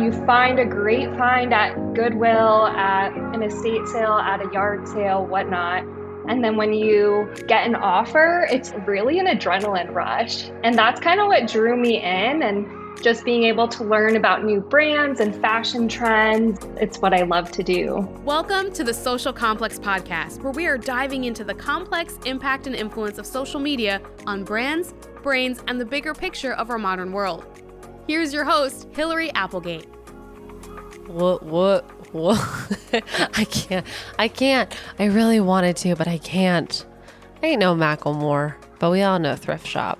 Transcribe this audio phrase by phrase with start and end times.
[0.00, 5.26] you find a great find at Goodwill, at an estate sale, at a yard sale,
[5.26, 5.82] whatnot.
[6.28, 10.50] And then when you get an offer, it's really an adrenaline rush.
[10.62, 12.42] And that's kind of what drew me in.
[12.42, 12.66] And
[13.02, 17.50] just being able to learn about new brands and fashion trends, it's what I love
[17.52, 18.08] to do.
[18.24, 22.76] Welcome to the Social Complex Podcast, where we are diving into the complex impact and
[22.76, 27.46] influence of social media on brands, brains, and the bigger picture of our modern world.
[28.06, 29.86] Here's your host, Hillary Applegate.
[31.08, 32.38] What, what, what?
[33.34, 33.86] I can't.
[34.18, 34.72] I can't.
[34.98, 36.86] I really wanted to, but I can't.
[37.42, 39.98] I ain't no Macklemore, but we all know thrift shop.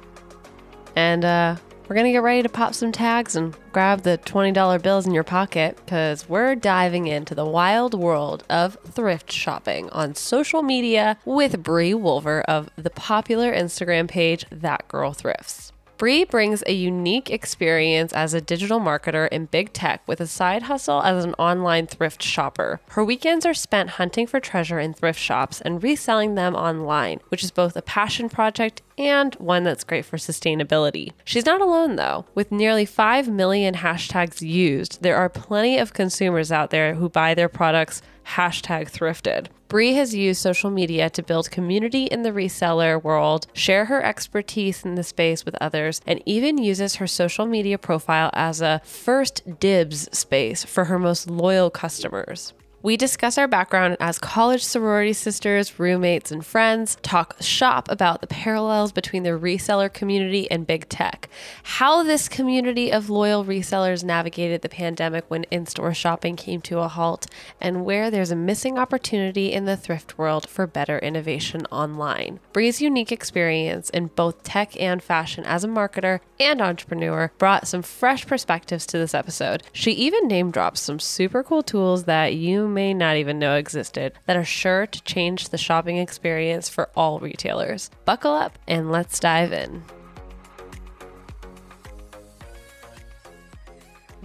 [0.95, 1.57] And uh,
[1.89, 5.25] we're to get ready to pop some tags and grab the $20 bills in your
[5.25, 11.63] pocket because we're diving into the wild world of thrift shopping on social media with
[11.63, 15.73] Bree Wolver of the popular Instagram page That Girl Thrifts.
[15.99, 20.63] Bree brings a unique experience as a digital marketer in big tech with a side
[20.63, 22.81] hustle as an online thrift shopper.
[22.91, 27.43] Her weekends are spent hunting for treasure in thrift shops and reselling them online, which
[27.43, 31.11] is both a passion project and one that's great for sustainability.
[31.25, 32.27] She's not alone though.
[32.33, 37.35] With nearly 5 million hashtags used, there are plenty of consumers out there who buy
[37.35, 38.03] their products
[38.37, 39.49] hashtag thrifted.
[39.69, 44.83] Bree has used social media to build community in the reseller world, share her expertise
[44.83, 49.61] in the space with others, and even uses her social media profile as a first
[49.61, 52.55] dibs space for her most loyal customers.
[52.81, 58.29] We discuss our background as college sorority sisters, roommates, and friends, talk shop about the
[58.29, 61.29] parallels between the reseller community and big tech,
[61.65, 66.79] how this community of loyal resellers navigated the pandemic when in store shopping came to
[66.79, 67.27] a halt,
[67.61, 72.39] and where there's a missing opportunity in the thrift world for better innovation online.
[72.53, 77.83] Bree's unique experience in both tech and fashion as a marketer and entrepreneur brought some
[77.83, 79.65] fresh perspectives to this episode.
[79.73, 84.13] She even name drops some super cool tools that you may not even know existed
[84.27, 87.91] that are sure to change the shopping experience for all retailers.
[88.05, 89.83] Buckle up and let's dive in.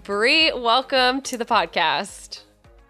[0.03, 2.41] Bree, welcome to the podcast.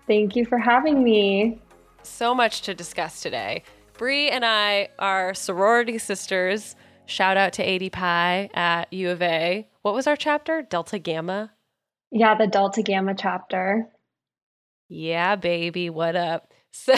[0.07, 1.61] Thank you for having me.
[2.01, 3.63] So much to discuss today.
[3.97, 6.75] Bree and I are sorority sisters.
[7.05, 9.67] Shout out to AD Pi at U of A.
[9.83, 10.63] What was our chapter?
[10.63, 11.51] Delta Gamma?
[12.11, 13.87] Yeah, the Delta Gamma chapter.
[14.93, 16.53] Yeah, baby, what up?
[16.75, 16.95] So,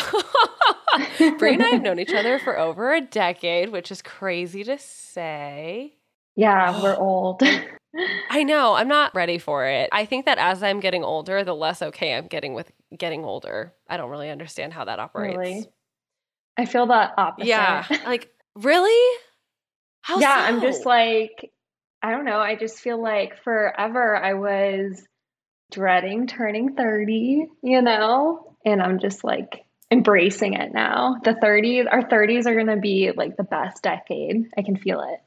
[1.38, 4.78] Bree and I have known each other for over a decade, which is crazy to
[4.78, 5.97] say.
[6.38, 7.44] Yeah, we're old.
[8.29, 8.73] I know.
[8.73, 9.89] I'm not ready for it.
[9.91, 13.73] I think that as I'm getting older, the less okay I'm getting with getting older.
[13.89, 15.38] I don't really understand how that operates.
[15.38, 15.66] Really?
[16.57, 17.47] I feel the opposite.
[17.47, 17.85] Yeah.
[18.05, 19.19] Like, really?
[20.03, 20.53] How yeah, so?
[20.53, 21.51] I'm just like,
[22.01, 22.39] I don't know.
[22.39, 25.03] I just feel like forever I was
[25.71, 28.55] dreading turning 30, you know?
[28.65, 31.17] And I'm just like embracing it now.
[31.23, 34.47] The 30s, our 30s are going to be like the best decade.
[34.57, 35.19] I can feel it.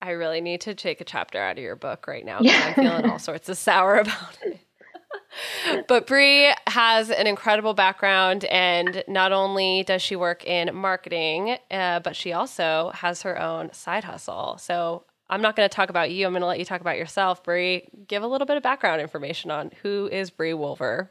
[0.00, 2.66] I really need to take a chapter out of your book right now because yeah.
[2.66, 5.86] I'm feeling all sorts of sour about it.
[5.86, 12.00] but Bree has an incredible background, and not only does she work in marketing, uh,
[12.00, 14.58] but she also has her own side hustle.
[14.58, 16.26] So I'm not going to talk about you.
[16.26, 17.42] I'm going to let you talk about yourself.
[17.42, 21.10] Bree, give a little bit of background information on who is Bree Wolver.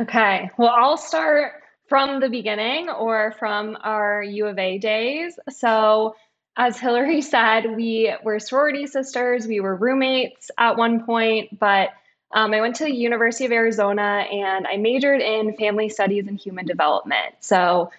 [0.00, 0.50] Okay.
[0.56, 1.52] Well, I'll start
[1.90, 5.38] from the beginning or from our U of A days.
[5.50, 6.16] So,
[6.56, 9.46] as Hillary said, we were sorority sisters.
[9.46, 11.90] We were roommates at one point, but
[12.32, 16.38] um, I went to the University of Arizona and I majored in family studies and
[16.38, 17.34] human development.
[17.40, 17.90] So,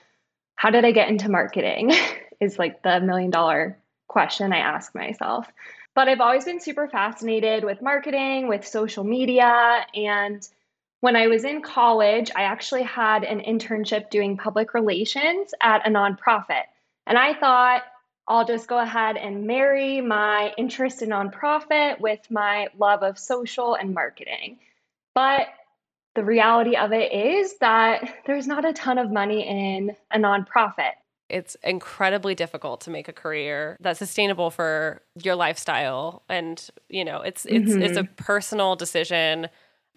[0.55, 1.93] how did I get into marketing?
[2.39, 3.77] is like the million dollar
[4.07, 5.47] question I ask myself.
[5.95, 9.85] But I've always been super fascinated with marketing, with social media.
[9.95, 10.47] And
[11.01, 15.89] when I was in college, I actually had an internship doing public relations at a
[15.89, 16.63] nonprofit.
[17.07, 17.83] And I thought,
[18.27, 23.75] I'll just go ahead and marry my interest in nonprofit with my love of social
[23.75, 24.59] and marketing.
[25.15, 25.47] But
[26.13, 30.91] the reality of it is that there's not a ton of money in a nonprofit
[31.29, 37.21] it's incredibly difficult to make a career that's sustainable for your lifestyle and you know
[37.21, 37.81] it's it's mm-hmm.
[37.81, 38.13] it's a mm-hmm.
[38.15, 39.47] personal decision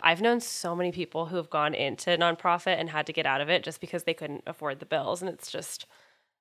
[0.03, 3.41] i've known so many people who have gone into nonprofit and had to get out
[3.41, 5.87] of it just because they couldn't afford the bills and it's just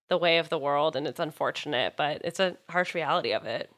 [0.09, 3.71] the way of the world and it's unfortunate but it's a harsh reality of it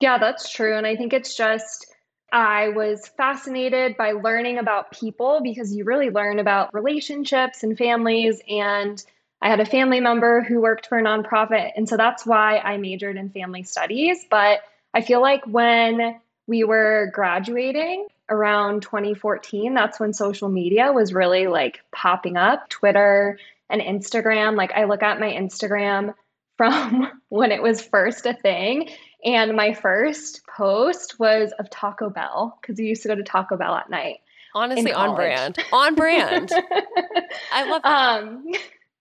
[0.00, 1.86] yeah that's true and i think it's just
[2.32, 8.40] I was fascinated by learning about people because you really learn about relationships and families
[8.48, 9.00] and
[9.42, 11.72] I had a family member who worked for a nonprofit.
[11.76, 14.24] And so that's why I majored in family studies.
[14.30, 14.60] But
[14.94, 21.46] I feel like when we were graduating, around 2014, that's when social media was really
[21.46, 23.38] like popping up Twitter
[23.68, 24.56] and Instagram.
[24.56, 26.14] Like, I look at my Instagram
[26.56, 28.90] from when it was first a thing.
[29.24, 33.56] And my first post was of Taco Bell because we used to go to Taco
[33.56, 34.18] Bell at night.
[34.54, 35.58] Honestly, on brand.
[35.72, 36.52] On brand.
[37.52, 38.22] I love that.
[38.22, 38.52] Um,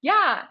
[0.04, 0.44] yeah.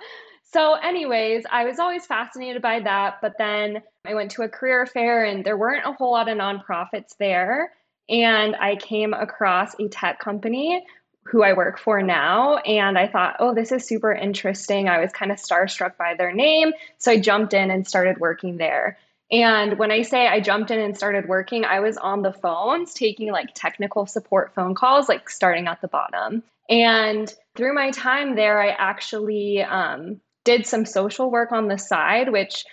[0.53, 3.19] So, anyways, I was always fascinated by that.
[3.23, 6.37] But then I went to a career fair and there weren't a whole lot of
[6.37, 7.73] nonprofits there.
[8.09, 10.85] And I came across a tech company
[11.25, 12.57] who I work for now.
[12.59, 14.89] And I thought, oh, this is super interesting.
[14.89, 16.73] I was kind of starstruck by their name.
[16.99, 18.99] So I jumped in and started working there.
[19.31, 22.93] And when I say I jumped in and started working, I was on the phones
[22.93, 26.43] taking like technical support phone calls, like starting at the bottom.
[26.73, 32.33] And through my time there, I actually um, did some social work on the side,
[32.33, 32.65] which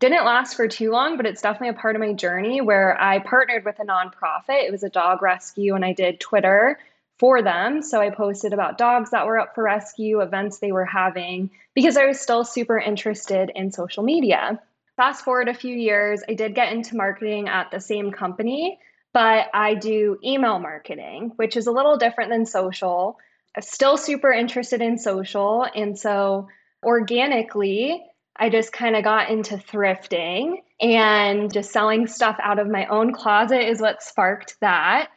[0.00, 3.20] didn't last for too long, but it's definitely a part of my journey where I
[3.20, 4.64] partnered with a nonprofit.
[4.64, 6.80] It was a dog rescue, and I did Twitter
[7.20, 7.80] for them.
[7.80, 11.96] So I posted about dogs that were up for rescue, events they were having, because
[11.96, 14.60] I was still super interested in social media.
[14.96, 18.80] Fast forward a few years, I did get into marketing at the same company,
[19.12, 23.16] but I do email marketing, which is a little different than social.
[23.60, 25.66] Still super interested in social.
[25.74, 26.48] And so
[26.84, 28.02] organically,
[28.38, 33.12] I just kind of got into thrifting and just selling stuff out of my own
[33.12, 35.08] closet is what sparked that.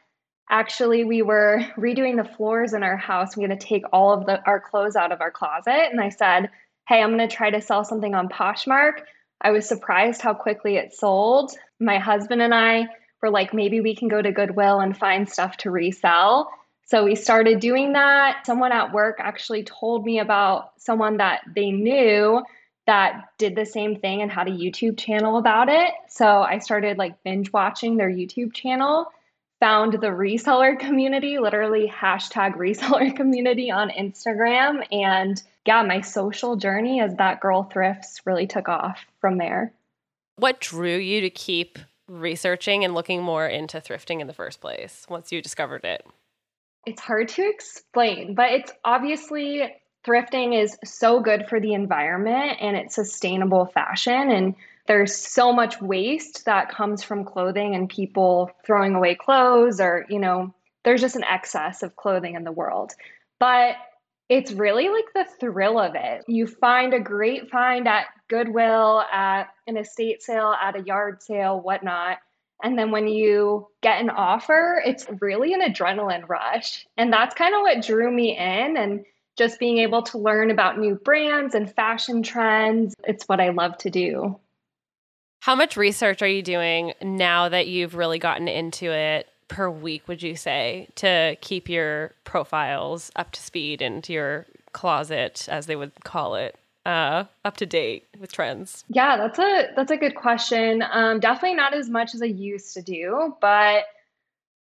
[0.49, 3.37] Actually we were redoing the floors in our house.
[3.37, 5.89] We had to take all of the our clothes out of our closet.
[5.91, 6.49] And i said
[6.87, 9.01] hey i'm going to try to sell something on poshmark.
[9.41, 11.51] I was surprised how quickly it sold.
[11.79, 12.87] My husband and i
[13.21, 16.49] were like maybe we can go to goodwill and find stuff to resell
[16.91, 21.71] so we started doing that someone at work actually told me about someone that they
[21.71, 22.43] knew
[22.85, 26.97] that did the same thing and had a youtube channel about it so i started
[26.97, 29.07] like binge watching their youtube channel
[29.61, 34.83] found the reseller community, literally hashtag reseller community on Instagram.
[34.91, 39.71] And yeah, my social journey as that girl thrifts really took off from there.
[40.35, 41.77] What drew you to keep
[42.07, 46.05] researching and looking more into thrifting in the first place once you discovered it?
[46.85, 49.71] It's hard to explain, but it's obviously
[50.05, 54.31] thrifting is so good for the environment and it's sustainable fashion.
[54.31, 54.55] And
[54.87, 60.19] there's so much waste that comes from clothing and people throwing away clothes or you
[60.19, 62.93] know there's just an excess of clothing in the world.
[63.39, 63.75] But
[64.29, 66.23] it's really like the thrill of it.
[66.27, 71.59] You find a great find at goodwill at an estate sale at a yard sale
[71.59, 72.17] whatnot
[72.63, 76.85] and then when you get an offer it's really an adrenaline rush.
[76.97, 79.05] And that's kind of what drew me in and
[79.37, 82.95] just being able to learn about new brands and fashion trends.
[83.05, 84.37] It's what i love to do.
[85.39, 90.07] How much research are you doing now that you've really gotten into it per week,
[90.07, 95.75] would you say, to keep your profiles up to speed and your closet, as they
[95.75, 96.55] would call it,
[96.85, 98.83] uh, up to date with trends?
[98.89, 100.83] Yeah, that's a that's a good question.
[100.91, 103.85] Um, definitely not as much as I used to do, but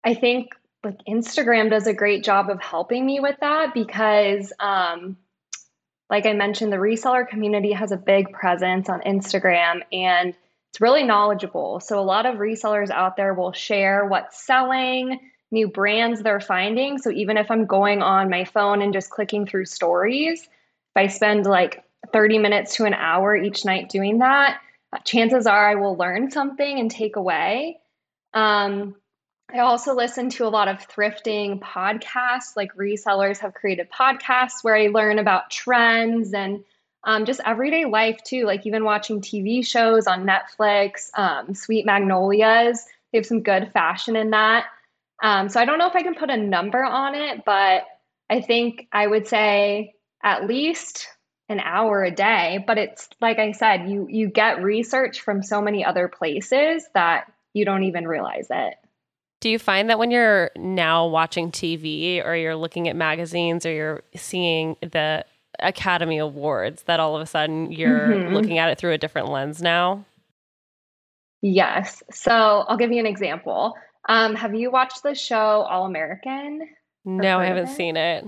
[0.05, 5.17] I think like Instagram does a great job of helping me with that because um,
[6.09, 10.35] like I mentioned, the reseller community has a big presence on Instagram and
[10.71, 11.81] it's really knowledgeable.
[11.81, 15.19] So a lot of resellers out there will share what's selling,
[15.51, 16.99] new brands they're finding.
[16.99, 21.07] So even if I'm going on my phone and just clicking through stories, if I
[21.09, 24.61] spend like 30 minutes to an hour each night doing that,
[25.05, 27.79] chances are I will learn something and take away.
[28.35, 28.97] Um,
[29.53, 34.77] I also listen to a lot of thrifting podcasts, like resellers have created podcasts where
[34.77, 36.63] I learn about trends and
[37.05, 42.87] um, just everyday life too, like even watching TV shows on Netflix, um, Sweet Magnolias.
[43.11, 44.67] They have some good fashion in that.
[45.23, 47.85] Um, so I don't know if I can put a number on it, but
[48.29, 51.09] I think I would say at least
[51.51, 52.65] an hour a day.
[52.67, 57.31] But it's like I said, you you get research from so many other places that
[57.53, 58.75] you don't even realize it.
[59.41, 63.73] Do you find that when you're now watching TV or you're looking at magazines or
[63.73, 65.25] you're seeing the
[65.59, 68.35] Academy Awards that all of a sudden you're mm-hmm.
[68.35, 70.05] looking at it through a different lens now?
[71.43, 72.03] Yes.
[72.11, 72.33] So
[72.69, 73.75] I'll give you an example.
[74.09, 76.69] Um, have you watched the show All American?
[77.05, 78.27] No, I haven't seen it.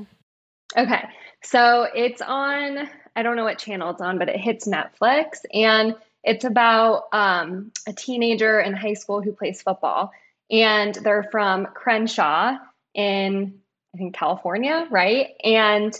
[0.76, 1.05] Okay.
[1.43, 5.95] So it's on, I don't know what channel it's on, but it hits Netflix and
[6.25, 10.12] it's about um, a teenager in high school who plays football.
[10.50, 12.57] And they're from Crenshaw
[12.95, 13.59] in,
[13.95, 15.31] I think, California, right?
[15.42, 15.99] And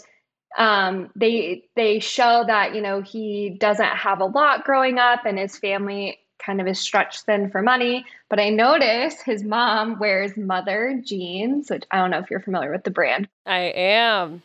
[0.57, 5.39] um, they they show that you know he doesn't have a lot growing up and
[5.39, 8.05] his family kind of is stretched thin for money.
[8.29, 12.71] But I notice his mom wears mother jeans, which I don't know if you're familiar
[12.71, 13.27] with the brand.
[13.45, 14.43] I am.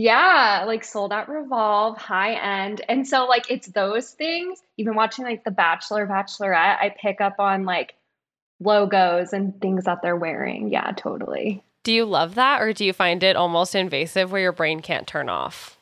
[0.00, 2.82] Yeah, like sold at Revolve, high end.
[2.88, 4.62] And so like it's those things.
[4.76, 7.96] Even watching like The Bachelor, Bachelorette, I pick up on like
[8.60, 10.68] logos and things that they're wearing.
[10.68, 11.64] Yeah, totally.
[11.82, 15.08] Do you love that or do you find it almost invasive where your brain can't
[15.08, 15.80] turn off?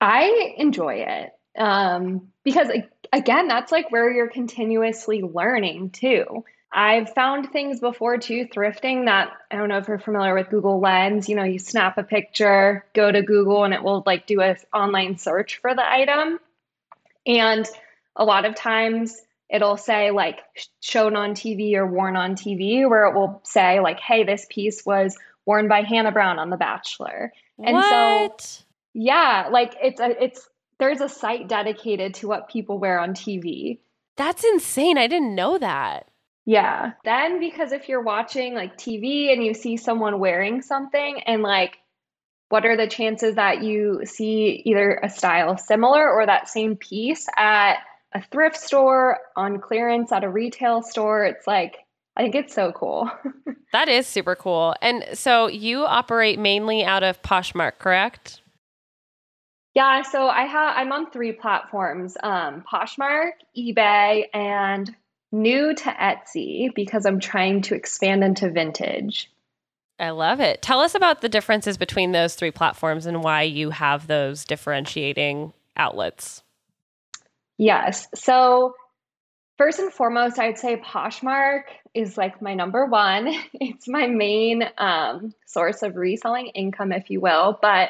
[0.00, 1.32] I enjoy it.
[1.58, 2.68] Um, because
[3.12, 6.44] again, that's like where you're continuously learning too.
[6.72, 10.80] I've found things before too, thrifting that I don't know if you're familiar with Google
[10.80, 11.28] Lens.
[11.28, 14.56] You know, you snap a picture, go to Google, and it will like do a
[14.74, 16.38] online search for the item.
[17.26, 17.66] And
[18.14, 20.40] a lot of times it'll say like
[20.80, 24.84] shown on TV or worn on TV, where it will say like, hey, this piece
[24.84, 27.32] was worn by Hannah Brown on The Bachelor.
[27.58, 28.40] And what?
[28.42, 33.14] so yeah, like it's a it's there's a site dedicated to what people wear on
[33.14, 33.78] TV.
[34.16, 34.98] That's insane.
[34.98, 36.08] I didn't know that.
[36.46, 36.92] Yeah.
[37.04, 41.78] Then because if you're watching like TV and you see someone wearing something and like
[42.48, 47.26] what are the chances that you see either a style similar or that same piece
[47.36, 47.78] at
[48.14, 51.24] a thrift store on clearance at a retail store?
[51.24, 51.78] It's like
[52.16, 53.10] I think it's so cool.
[53.72, 54.74] that is super cool.
[54.80, 58.40] And so you operate mainly out of Poshmark, correct?
[59.74, 64.94] Yeah, so I have I'm on three platforms: um, Poshmark, eBay, and
[65.42, 69.30] new to Etsy because I'm trying to expand into vintage.
[69.98, 70.60] I love it.
[70.60, 75.52] Tell us about the differences between those three platforms and why you have those differentiating
[75.76, 76.42] outlets.
[77.56, 78.06] Yes.
[78.14, 78.74] So,
[79.56, 81.62] first and foremost, I'd say Poshmark
[81.94, 83.32] is like my number one.
[83.54, 87.58] It's my main um, source of reselling income, if you will.
[87.62, 87.88] But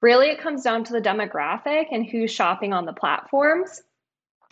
[0.00, 3.82] really it comes down to the demographic and who's shopping on the platforms.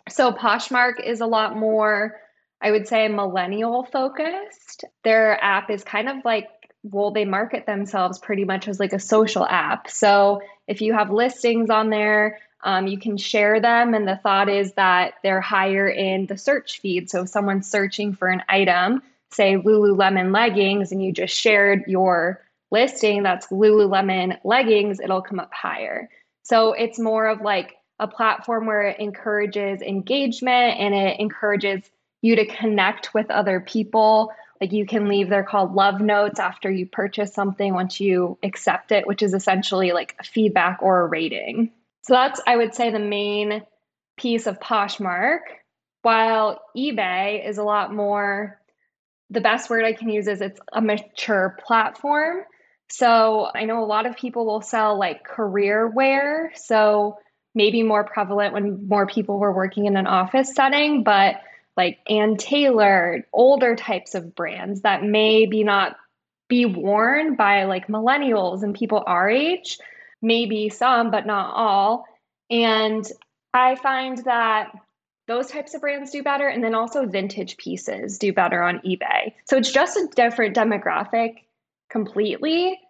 [0.09, 2.17] So Poshmark is a lot more,
[2.61, 4.85] I would say, millennial focused.
[5.05, 6.49] Their app is kind of like,
[6.83, 9.91] well, they market themselves pretty much as like a social app.
[9.91, 13.95] So if you have listings on there, um, you can share them.
[13.95, 17.11] And the thought is that they're higher in the search feed.
[17.11, 22.43] So if someone's searching for an item, say Lululemon leggings, and you just shared your
[22.71, 26.09] listing that's Lululemon leggings, it'll come up higher.
[26.43, 31.83] So it's more of like a platform where it encourages engagement and it encourages
[32.21, 34.33] you to connect with other people.
[34.61, 38.91] Like you can leave, they're called love notes after you purchase something once you accept
[38.91, 41.71] it, which is essentially like a feedback or a rating.
[42.03, 43.63] So that's, I would say, the main
[44.17, 45.41] piece of Poshmark.
[46.03, 48.61] While eBay is a lot more,
[49.31, 52.39] the best word I can use is it's a mature platform.
[52.91, 56.51] So I know a lot of people will sell like career wear.
[56.57, 57.19] So
[57.55, 61.37] maybe more prevalent when more people were working in an office setting, but
[61.79, 65.97] like Ann Taylor, older types of brands that maybe not
[66.49, 69.79] be worn by like millennials and people our age,
[70.21, 72.05] maybe some, but not all.
[72.51, 73.07] And
[73.55, 74.73] I find that
[75.29, 76.49] those types of brands do better.
[76.49, 79.35] And then also vintage pieces do better on eBay.
[79.45, 81.45] So it's just a different demographic
[81.91, 82.81] completely.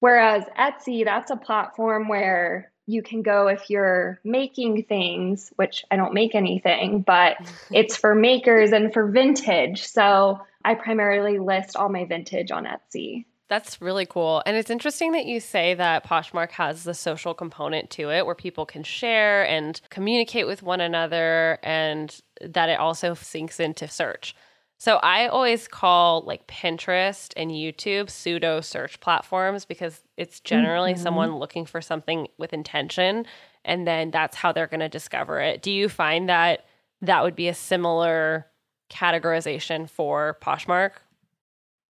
[0.00, 5.96] Whereas Etsy, that's a platform where you can go if you're making things, which I
[5.96, 7.36] don't make anything, but
[7.72, 9.86] it's for makers and for vintage.
[9.86, 13.24] So I primarily list all my vintage on Etsy.
[13.48, 14.42] That's really cool.
[14.46, 18.34] And it's interesting that you say that Poshmark has the social component to it where
[18.34, 24.34] people can share and communicate with one another and that it also sinks into search.
[24.84, 31.02] So I always call like Pinterest and YouTube pseudo search platforms because it's generally mm-hmm.
[31.02, 33.24] someone looking for something with intention
[33.64, 35.62] and then that's how they're going to discover it.
[35.62, 36.66] Do you find that
[37.00, 38.44] that would be a similar
[38.90, 40.90] categorization for Poshmark?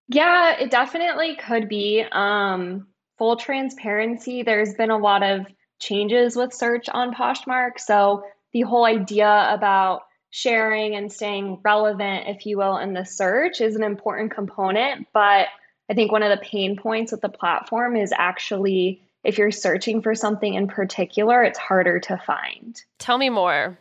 [0.06, 2.04] Yeah, it definitely could be.
[2.12, 2.86] Um,
[3.18, 5.48] full transparency, there's been a lot of
[5.80, 7.80] changes with search on Poshmark.
[7.80, 8.22] So
[8.52, 10.02] the whole idea about
[10.34, 15.06] sharing and staying relevant, if you will, in the search is an important component.
[15.12, 15.46] But
[15.88, 20.02] I think one of the pain points with the platform is actually if you're searching
[20.02, 22.82] for something in particular, it's harder to find.
[22.98, 23.78] Tell me more.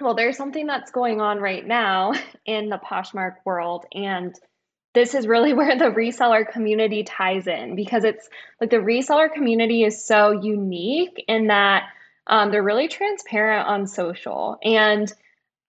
[0.00, 3.86] Well, there's something that's going on right now in the Poshmark world.
[3.94, 4.34] And
[4.94, 8.28] this is really where the reseller community ties in because it's
[8.60, 11.84] like the reseller community is so unique in that
[12.26, 14.58] um, they're really transparent on social.
[14.64, 15.12] And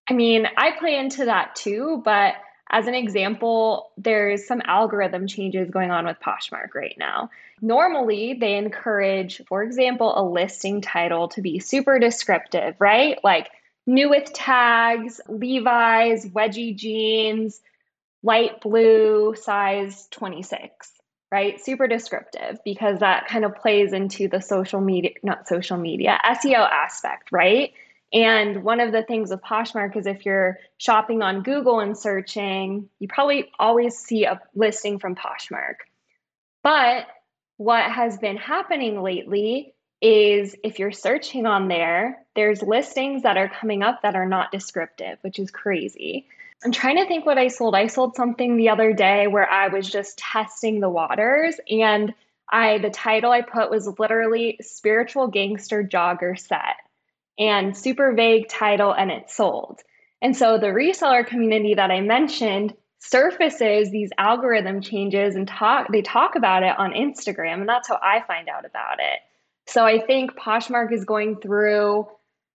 [0.07, 2.35] I mean, I play into that too, but
[2.69, 7.29] as an example, there's some algorithm changes going on with Poshmark right now.
[7.61, 13.17] Normally, they encourage, for example, a listing title to be super descriptive, right?
[13.23, 13.49] Like
[13.85, 17.61] new with tags, Levi's, wedgie jeans,
[18.23, 20.91] light blue, size 26,
[21.31, 21.63] right?
[21.63, 26.67] Super descriptive because that kind of plays into the social media, not social media, SEO
[26.67, 27.73] aspect, right?
[28.13, 32.89] And one of the things with Poshmark is if you're shopping on Google and searching,
[32.99, 35.75] you probably always see a listing from Poshmark.
[36.63, 37.07] But
[37.57, 43.49] what has been happening lately is if you're searching on there, there's listings that are
[43.49, 46.27] coming up that are not descriptive, which is crazy.
[46.63, 47.75] I'm trying to think what I sold.
[47.75, 52.13] I sold something the other day where I was just testing the waters and
[52.49, 56.75] I the title I put was literally spiritual gangster jogger set
[57.37, 59.81] and super vague title and it sold.
[60.21, 66.01] And so the reseller community that I mentioned surfaces these algorithm changes and talk they
[66.01, 69.19] talk about it on Instagram and that's how I find out about it.
[69.67, 72.07] So I think Poshmark is going through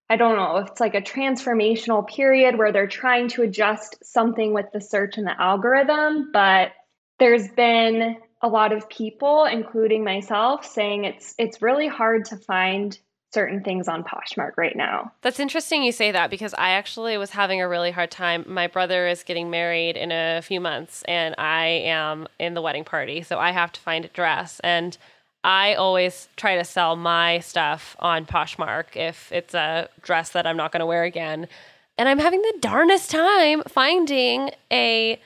[0.09, 4.67] I don't know, it's like a transformational period where they're trying to adjust something with
[4.73, 6.73] the search and the algorithm, but
[7.21, 12.99] there's been a lot of people including myself saying it's it's really hard to find
[13.33, 15.13] certain things on Poshmark right now.
[15.23, 18.45] That's interesting you say that because I actually was having a really hard time.
[18.47, 22.85] My brother is getting married in a few months and I am in the wedding
[22.85, 24.97] party, so I have to find a dress and
[25.43, 30.57] I always try to sell my stuff on Poshmark if it's a dress that I'm
[30.57, 31.49] not going to wear again.
[31.97, 35.21] And I'm having the darnest time finding a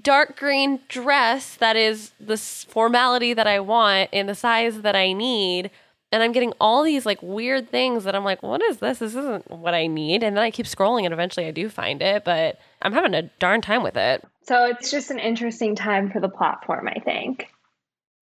[0.00, 5.12] dark green dress that is the formality that I want in the size that I
[5.12, 5.70] need
[6.12, 8.98] and I'm getting all these like weird things that I'm like, what is this?
[8.98, 10.22] This isn't what I need.
[10.22, 13.22] And then I keep scrolling and eventually I do find it, but I'm having a
[13.38, 14.24] darn time with it.
[14.42, 17.48] So it's just an interesting time for the platform, I think.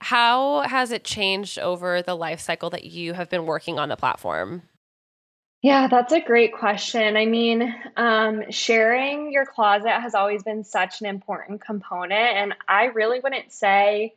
[0.00, 3.96] How has it changed over the life cycle that you have been working on the
[3.96, 4.62] platform?
[5.62, 7.16] Yeah, that's a great question.
[7.16, 12.36] I mean, um, sharing your closet has always been such an important component.
[12.36, 14.14] And I really wouldn't say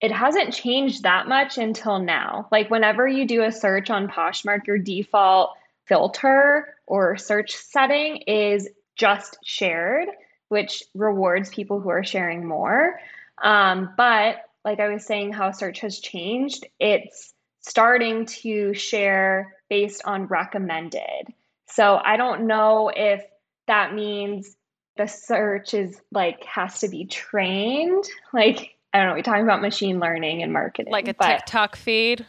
[0.00, 2.48] it hasn't changed that much until now.
[2.52, 5.56] Like whenever you do a search on Poshmark, your default
[5.86, 10.08] filter or search setting is just shared,
[10.48, 13.00] which rewards people who are sharing more.
[13.42, 20.02] Um, but like I was saying, how search has changed, it's starting to share based
[20.04, 21.32] on recommended.
[21.68, 23.24] So I don't know if
[23.66, 24.56] that means
[24.96, 29.60] the search is like has to be trained like I don't know, we're talking about
[29.60, 30.90] machine learning and marketing.
[30.90, 32.24] Like a TikTok feed?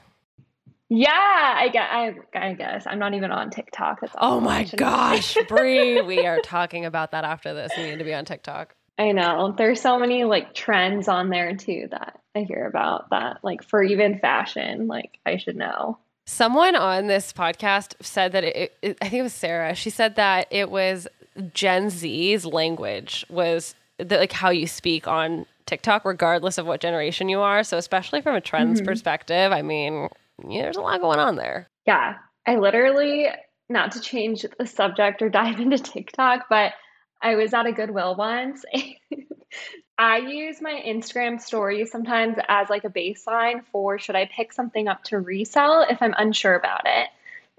[0.89, 2.85] Yeah, I guess, I, I guess.
[2.85, 4.01] I'm not even on TikTok.
[4.01, 7.71] That's oh my gosh, Bree, we are talking about that after this.
[7.77, 8.75] We need to be on TikTok.
[8.97, 9.53] I know.
[9.57, 13.81] There's so many like trends on there too that I hear about that like for
[13.81, 15.99] even fashion, like I should know.
[16.25, 19.73] Someone on this podcast said that it, it I think it was Sarah.
[19.73, 21.07] She said that it was
[21.53, 27.29] Gen Z's language was the, like how you speak on TikTok, regardless of what generation
[27.29, 27.63] you are.
[27.63, 28.87] So, especially from a trends mm-hmm.
[28.87, 30.09] perspective, I mean,
[30.47, 31.69] yeah, there's a lot going on there.
[31.85, 32.15] Yeah.
[32.45, 33.27] I literally,
[33.69, 36.73] not to change the subject or dive into TikTok, but
[37.21, 38.63] I was at a Goodwill once.
[39.99, 44.87] I use my Instagram stories sometimes as like a baseline for should I pick something
[44.87, 47.09] up to resell if I'm unsure about it.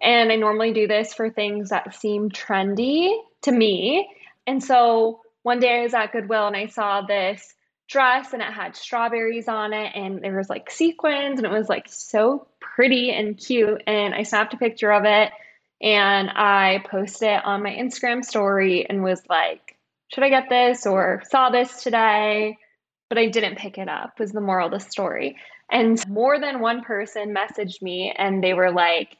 [0.00, 4.08] And I normally do this for things that seem trendy to me.
[4.46, 7.54] And so one day I was at Goodwill and I saw this
[7.88, 11.68] dress and it had strawberries on it and there was like sequins and it was
[11.68, 15.32] like so pretty and cute and I snapped a picture of it
[15.80, 19.76] and I posted it on my Instagram story and was like,
[20.12, 22.58] should I get this or saw this today?
[23.08, 25.36] But I didn't pick it up, was the moral of the story.
[25.70, 29.16] And more than one person messaged me and they were like,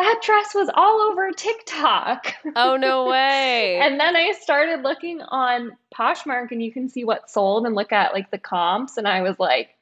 [0.00, 2.34] that dress was all over TikTok.
[2.56, 3.78] Oh, no way.
[3.80, 7.92] and then I started looking on Poshmark and you can see what sold and look
[7.92, 8.96] at like the comps.
[8.96, 9.76] And I was like,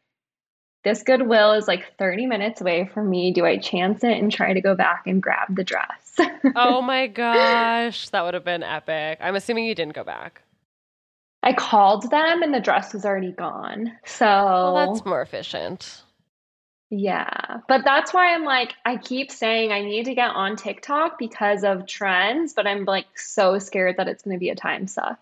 [0.84, 3.32] this Goodwill is like 30 minutes away from me.
[3.32, 6.16] Do I chance it and try to go back and grab the dress?
[6.56, 8.08] oh my gosh.
[8.10, 9.18] That would have been epic.
[9.20, 10.42] I'm assuming you didn't go back.
[11.42, 13.92] I called them and the dress was already gone.
[14.04, 16.02] So well, that's more efficient.
[16.90, 17.58] Yeah.
[17.68, 21.62] But that's why I'm like, I keep saying I need to get on TikTok because
[21.62, 25.18] of trends, but I'm like so scared that it's going to be a time suck.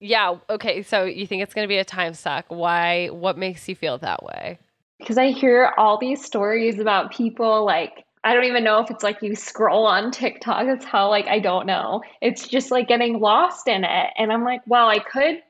[0.00, 0.36] Yeah.
[0.50, 0.82] Okay.
[0.82, 2.46] So you think it's going to be a time suck.
[2.48, 3.08] Why?
[3.08, 4.58] What makes you feel that way?
[4.98, 9.02] Because I hear all these stories about people like, I don't even know if it's
[9.02, 10.66] like you scroll on TikTok.
[10.66, 12.02] It's how, like, I don't know.
[12.20, 14.10] It's just like getting lost in it.
[14.16, 15.42] And I'm like, well, I could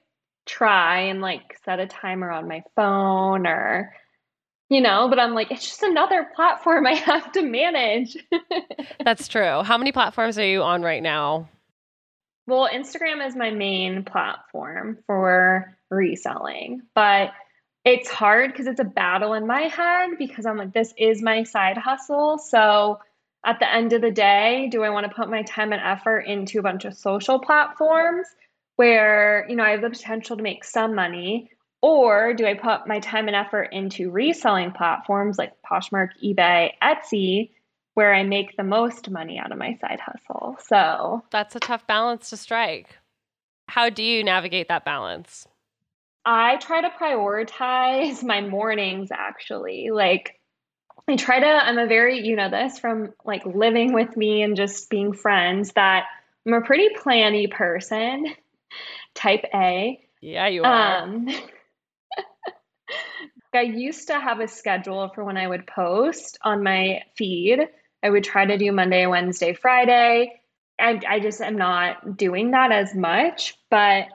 [0.46, 3.94] try and like set a timer on my phone or
[4.72, 8.16] you know, but I'm like, it's just another platform I have to manage.
[9.04, 9.62] That's true.
[9.62, 11.48] How many platforms are you on right now?
[12.46, 17.32] Well, Instagram is my main platform for reselling, but
[17.85, 21.42] it's hard because it's a battle in my head because I'm like, this is my
[21.42, 22.38] side hustle.
[22.38, 22.98] So
[23.44, 26.20] at the end of the day, do I want to put my time and effort
[26.20, 28.26] into a bunch of social platforms
[28.76, 31.50] where, you know, I have the potential to make some money?
[31.83, 37.51] Or do I put my time and effort into reselling platforms like Poshmark, eBay, Etsy,
[37.95, 40.57] where I make the most money out of my side hustle?
[40.64, 42.97] So that's a tough balance to strike.
[43.68, 45.47] How do you navigate that balance?
[46.25, 49.90] I try to prioritize my mornings actually.
[49.90, 50.38] Like,
[51.09, 54.57] I try to, I'm a very, you know, this from like living with me and
[54.57, 56.05] just being friends that
[56.47, 58.27] I'm a pretty planny person,
[59.14, 60.01] type A.
[60.21, 61.03] Yeah, you are.
[61.03, 61.29] Um,
[63.54, 67.60] I used to have a schedule for when I would post on my feed.
[68.02, 70.40] I would try to do Monday, Wednesday, Friday.
[70.78, 74.06] I, I just am not doing that as much, but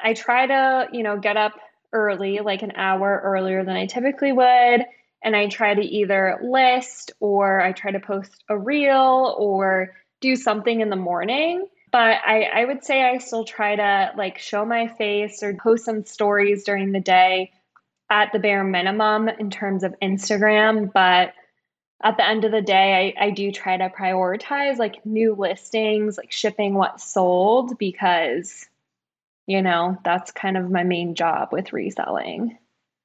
[0.00, 1.52] I try to, you know, get up
[1.92, 4.84] early, like an hour earlier than I typically would.
[5.22, 10.36] And I try to either list or I try to post a reel or do
[10.36, 11.66] something in the morning.
[11.90, 15.84] But I, I would say I still try to like show my face or post
[15.84, 17.52] some stories during the day
[18.14, 20.92] at the bare minimum in terms of Instagram.
[20.92, 21.34] But
[22.02, 26.16] at the end of the day, I, I do try to prioritize like new listings,
[26.16, 28.66] like shipping what's sold because,
[29.46, 32.56] you know, that's kind of my main job with reselling.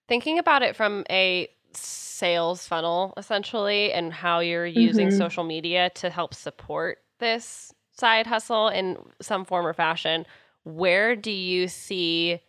[0.07, 5.17] Thinking about it from a sales funnel essentially and how you're using mm-hmm.
[5.17, 10.25] social media to help support this side hustle in some form or fashion,
[10.65, 12.41] where do you see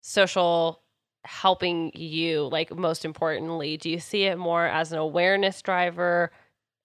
[0.00, 0.80] social
[1.26, 6.30] helping you like most importantly do you see it more as an awareness driver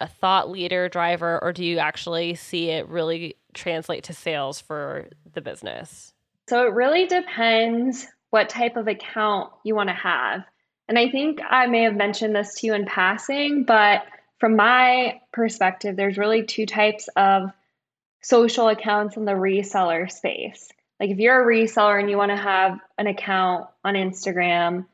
[0.02, 5.08] a thought leader driver or do you actually see it really translate to sales for
[5.34, 6.14] the business?
[6.50, 10.44] So it really depends what type of account you want to have.
[10.90, 14.04] And i think i may have mentioned this to you in passing but
[14.40, 17.52] from my perspective there's really two types of
[18.22, 20.68] social accounts in the reseller space
[21.02, 24.86] like if you're a reseller and you want to have an account on Instagram,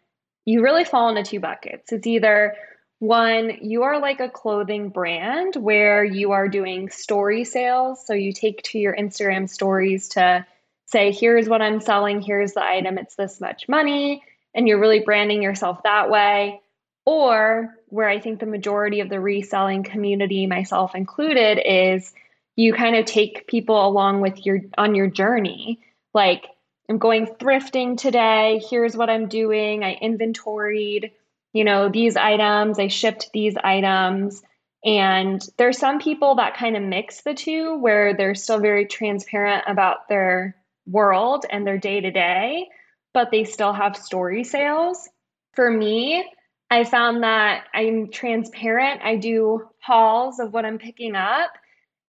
[0.46, 1.92] you really fall into two buckets.
[1.92, 2.56] It's either
[3.00, 8.08] one, you are like a clothing brand where you are doing story sales.
[8.08, 10.46] So you take to your Instagram stories to
[10.86, 14.24] say, here's what I'm selling, here's the item, it's this much money.
[14.56, 16.62] And you're really branding yourself that way.
[17.06, 22.14] Or where I think the majority of the reselling community, myself included, is
[22.56, 25.82] you kind of take people along with your on your journey
[26.18, 26.48] like
[26.90, 28.60] I'm going thrifting today.
[28.70, 29.84] Here's what I'm doing.
[29.84, 31.12] I inventoried,
[31.54, 32.80] you know, these items.
[32.80, 34.42] I shipped these items.
[34.84, 39.66] And there's some people that kind of mix the two where they're still very transparent
[39.68, 40.56] about their
[40.88, 42.68] world and their day to day,
[43.14, 45.08] but they still have story sales.
[45.54, 46.26] For me,
[46.72, 49.02] I found that I'm transparent.
[49.04, 51.52] I do hauls of what I'm picking up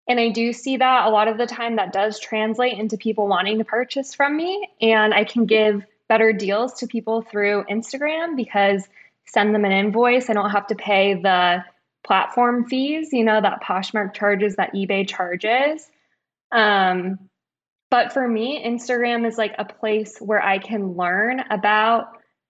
[0.09, 3.29] and I do see that a lot of the time that does translate into people
[3.29, 4.69] wanting to purchase from me.
[4.81, 8.89] And I can give better deals to people through Instagram because
[9.27, 10.31] send them an invoice.
[10.31, 11.63] I don't have to pay the
[12.05, 15.87] platform fees, you know, that Poshmark charges, that eBay charges.
[16.51, 17.19] Um,
[17.91, 22.09] but for me, Instagram is like a place where I can learn about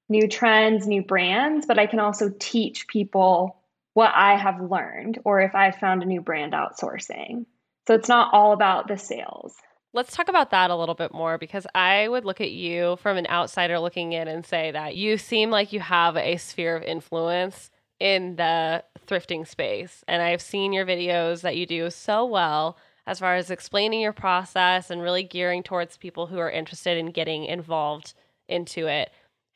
[0.09, 3.58] new trends, new brands, but I can also teach people
[3.95, 7.47] what I have learned or if I found a new brand outsourcing.
[7.87, 9.55] So it's not all about the sales.
[9.95, 13.17] Let's talk about that a little bit more because I would look at you from
[13.17, 16.83] an outsider looking in and say that you seem like you have a sphere of
[16.83, 20.05] influence in the thrifting space.
[20.07, 24.13] And I've seen your videos that you do so well as far as explaining your
[24.13, 28.13] process and really gearing towards people who are interested in getting involved
[28.49, 29.11] into it.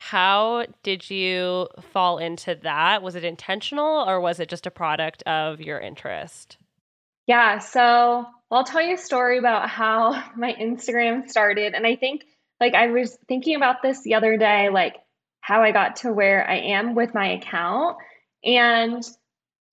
[0.09, 3.01] How did you fall into that?
[3.01, 6.57] Was it intentional or was it just a product of your interest?
[7.25, 11.73] Yeah, so I'll tell you a story about how my Instagram started.
[11.73, 12.25] And I think,
[12.59, 14.97] like, I was thinking about this the other day, like,
[15.39, 17.95] how I got to where I am with my account.
[18.43, 19.01] And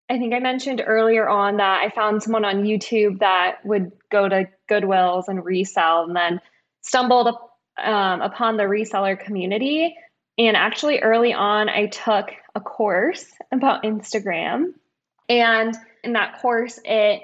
[0.09, 4.29] I think I mentioned earlier on that I found someone on YouTube that would go
[4.29, 6.41] to Goodwills and resell and then
[6.83, 7.35] stumbled
[7.83, 9.97] um, upon the reseller community
[10.47, 14.73] and actually, early on, I took a course about Instagram.
[15.29, 17.23] And in that course, it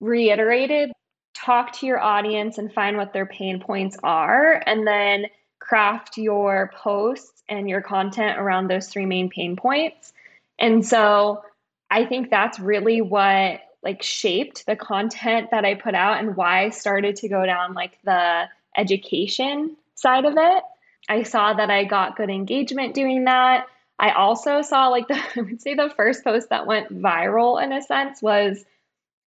[0.00, 0.92] reiterated
[1.34, 5.26] talk to your audience and find what their pain points are, and then
[5.58, 10.12] craft your posts and your content around those three main pain points.
[10.58, 11.42] And so
[11.90, 16.64] I think that's really what like shaped the content that I put out and why
[16.64, 18.44] I started to go down like the
[18.76, 20.62] education side of it.
[21.10, 23.66] I saw that I got good engagement doing that.
[23.98, 27.72] I also saw like the I would say the first post that went viral in
[27.72, 28.64] a sense was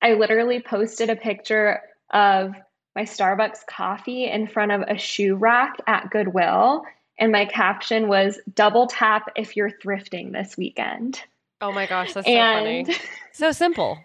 [0.02, 2.56] I literally posted a picture of
[2.96, 6.86] my Starbucks coffee in front of a shoe rack at Goodwill
[7.19, 11.22] and my caption was double tap if you're thrifting this weekend.
[11.60, 12.86] Oh my gosh, that's so funny.
[13.34, 13.98] So simple.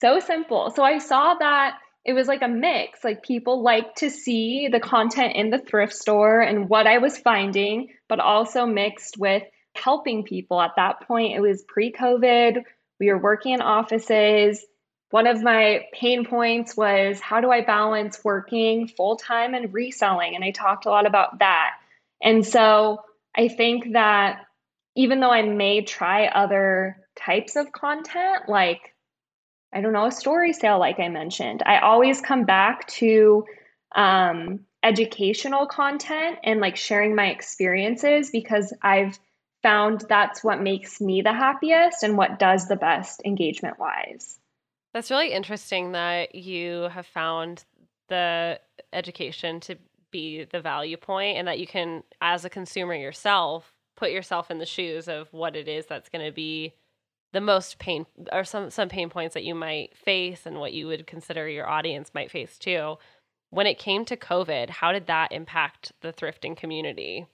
[0.00, 0.70] So simple.
[0.70, 3.02] So I saw that it was like a mix.
[3.02, 7.18] Like people like to see the content in the thrift store and what I was
[7.18, 9.42] finding, but also mixed with
[9.74, 10.60] helping people.
[10.60, 12.62] At that point, it was pre COVID.
[13.00, 14.64] We were working in offices.
[15.10, 20.36] One of my pain points was how do I balance working full time and reselling?
[20.36, 21.72] And I talked a lot about that.
[22.22, 23.02] And so
[23.36, 24.42] I think that
[24.94, 28.94] even though I may try other types of content, like
[29.72, 31.62] I don't know, a story sale, like I mentioned.
[31.66, 33.44] I always come back to
[33.94, 39.18] um, educational content and like sharing my experiences because I've
[39.62, 44.38] found that's what makes me the happiest and what does the best engagement wise.
[44.94, 47.64] That's really interesting that you have found
[48.08, 48.60] the
[48.92, 49.76] education to
[50.10, 54.58] be the value point and that you can, as a consumer yourself, put yourself in
[54.58, 56.74] the shoes of what it is that's going to be
[57.36, 60.86] the most pain or some some pain points that you might face and what you
[60.86, 62.96] would consider your audience might face too.
[63.50, 67.26] When it came to COVID, how did that impact the thrifting community?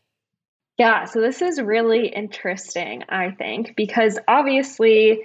[0.77, 5.23] Yeah, so this is really interesting, I think, because obviously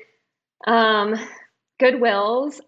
[0.67, 1.15] um,
[1.81, 2.59] Goodwills,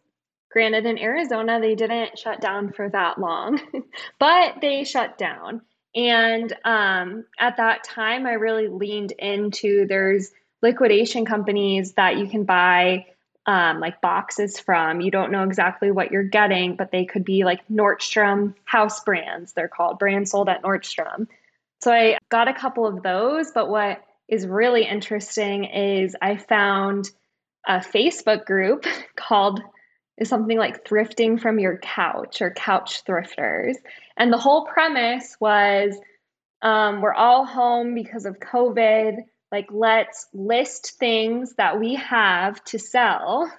[0.51, 3.61] granted in Arizona, they didn't shut down for that long,
[4.19, 5.61] but they shut down.
[5.93, 12.43] And um, at that time, I really leaned into there's liquidation companies that you can
[12.43, 13.05] buy
[13.45, 15.01] um, like boxes from.
[15.01, 19.53] You don't know exactly what you're getting, but they could be like Nordstrom house brands,
[19.53, 21.27] they're called brands sold at Nordstrom.
[21.81, 27.09] So I got a couple of those, but what is really interesting is I found
[27.67, 29.61] a Facebook group called
[30.17, 33.75] is something like thrifting from your couch or couch thrifters.
[34.17, 35.97] And the whole premise was
[36.61, 42.79] um, we're all home because of COVID like let's list things that we have to
[42.79, 43.51] sell.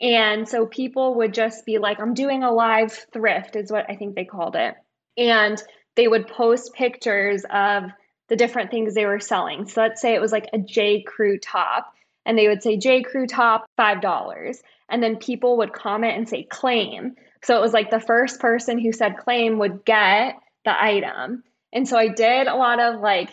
[0.00, 3.94] And so people would just be like i'm doing a live thrift is what i
[3.96, 4.74] think they called it.
[5.16, 5.62] And
[5.94, 7.84] they would post pictures of
[8.28, 9.66] the different things they were selling.
[9.66, 11.02] So let's say it was like a j.
[11.02, 11.92] Crew top
[12.24, 13.02] and they would say j.
[13.02, 14.62] Crew top five dollars.
[14.88, 17.14] And then people would comment and say claim.
[17.44, 21.44] So it was like the first person who said claim would get the item.
[21.72, 23.30] And so i did a lot of like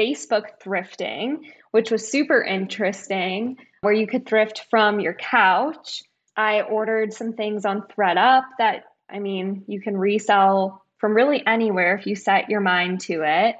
[0.00, 1.40] Facebook thrifting,
[1.72, 6.02] which was super interesting, where you could thrift from your couch.
[6.36, 11.96] I ordered some things on ThredUp that, I mean, you can resell from really anywhere
[11.96, 13.56] if you set your mind to it.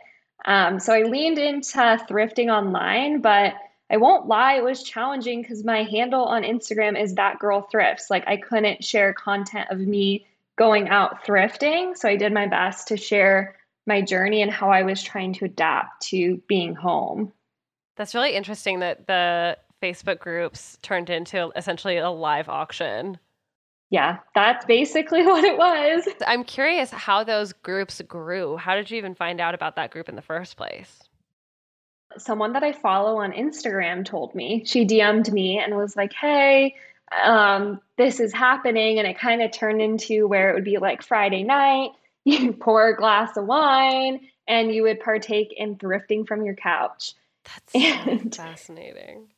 [0.47, 3.55] Um, so I leaned into thrifting online, but
[3.91, 8.09] I won't lie, it was challenging because my handle on Instagram is that girl thrifts.
[8.09, 10.27] Like I couldn't share content of me
[10.57, 11.97] going out thrifting.
[11.97, 13.57] So I did my best to share
[13.91, 17.33] my journey and how I was trying to adapt to being home.
[17.97, 23.19] That's really interesting that the Facebook groups turned into essentially a live auction.
[23.91, 26.09] Yeah, that's basically what it was.
[26.25, 28.57] I'm curious how those groups grew.
[28.57, 31.03] How did you even find out about that group in the first place?
[32.17, 34.63] Someone that I follow on Instagram told me.
[34.65, 36.77] She DM'd me and was like, hey,
[37.25, 39.01] um, this is happening.
[39.01, 41.91] And it kind of turned into where it would be like Friday night
[42.25, 47.15] you pour a glass of wine and you would partake in thrifting from your couch.
[47.45, 49.29] That's so fascinating.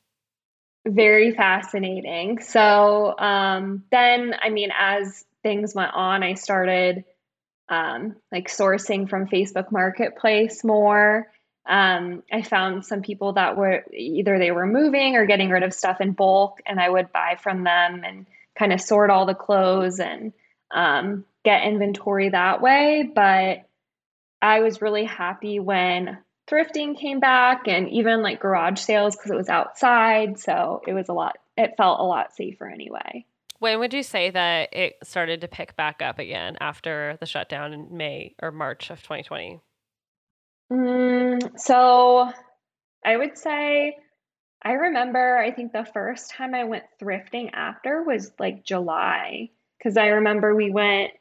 [0.85, 2.39] Very fascinating.
[2.39, 7.05] So um, then, I mean, as things went on, I started
[7.69, 11.31] um, like sourcing from Facebook Marketplace more.
[11.65, 15.73] Um, I found some people that were either they were moving or getting rid of
[15.73, 18.25] stuff in bulk, and I would buy from them and
[18.57, 20.33] kind of sort all the clothes and
[20.71, 23.09] um, get inventory that way.
[23.13, 23.67] But
[24.41, 26.17] I was really happy when
[26.49, 30.39] thrifting came back and even like garage sales because it was outside.
[30.39, 33.25] So it was a lot, it felt a lot safer anyway.
[33.59, 37.71] When would you say that it started to pick back up again after the shutdown
[37.71, 39.61] in May or March of 2020?
[40.71, 42.29] Mm, so
[43.05, 43.95] I would say
[44.63, 49.49] I remember, I think the first time I went thrifting after was like July.
[49.77, 51.11] Because I remember we went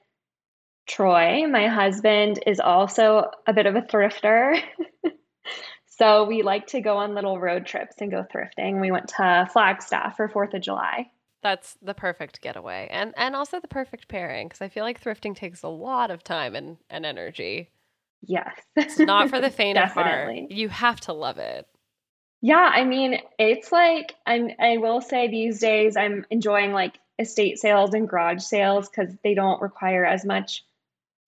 [0.87, 1.47] Troy.
[1.47, 4.61] My husband is also a bit of a thrifter.
[5.87, 8.81] so we like to go on little road trips and go thrifting.
[8.81, 11.11] We went to Flagstaff for 4th of July.
[11.42, 12.88] That's the perfect getaway.
[12.90, 16.23] And and also the perfect pairing because I feel like thrifting takes a lot of
[16.23, 17.71] time and, and energy.
[18.23, 18.55] Yes.
[18.77, 20.51] It's not for the faint of heart.
[20.51, 21.66] You have to love it.
[22.40, 27.59] Yeah, I mean, it's like I'm I will say these days I'm enjoying like estate
[27.59, 30.64] sales and garage sales cuz they don't require as much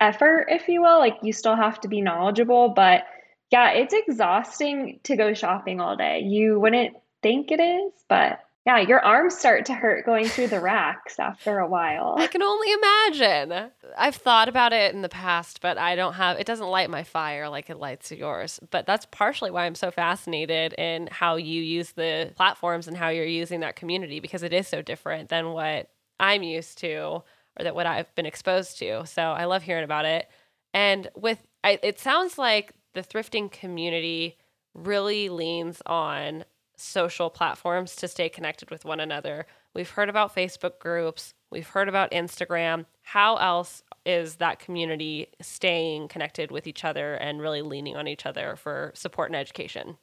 [0.01, 0.99] effort, if you will.
[0.99, 3.05] Like you still have to be knowledgeable, but
[3.51, 6.21] yeah, it's exhausting to go shopping all day.
[6.21, 10.61] You wouldn't think it is, but yeah, your arms start to hurt going through the
[10.61, 12.15] racks after a while.
[12.19, 13.71] I can only imagine.
[13.97, 17.05] I've thought about it in the past, but I don't have it doesn't light my
[17.05, 18.61] fire like it lights yours.
[18.71, 23.11] But that's partially why I'm so fascinated in how you use the platforms and how
[23.11, 27.23] you're using that community because it is so different than what I'm used to
[27.59, 29.07] or that what I've been exposed to.
[29.07, 30.29] So I love hearing about it.
[30.73, 34.37] And with I, it sounds like the thrifting community
[34.75, 36.45] really leans on
[36.77, 39.47] social platforms to stay connected with one another.
[39.75, 42.87] We've heard about Facebook groups, we've heard about Instagram.
[43.03, 48.27] How else is that community staying connected with each other and really leaning on each
[48.27, 49.97] other for support and education?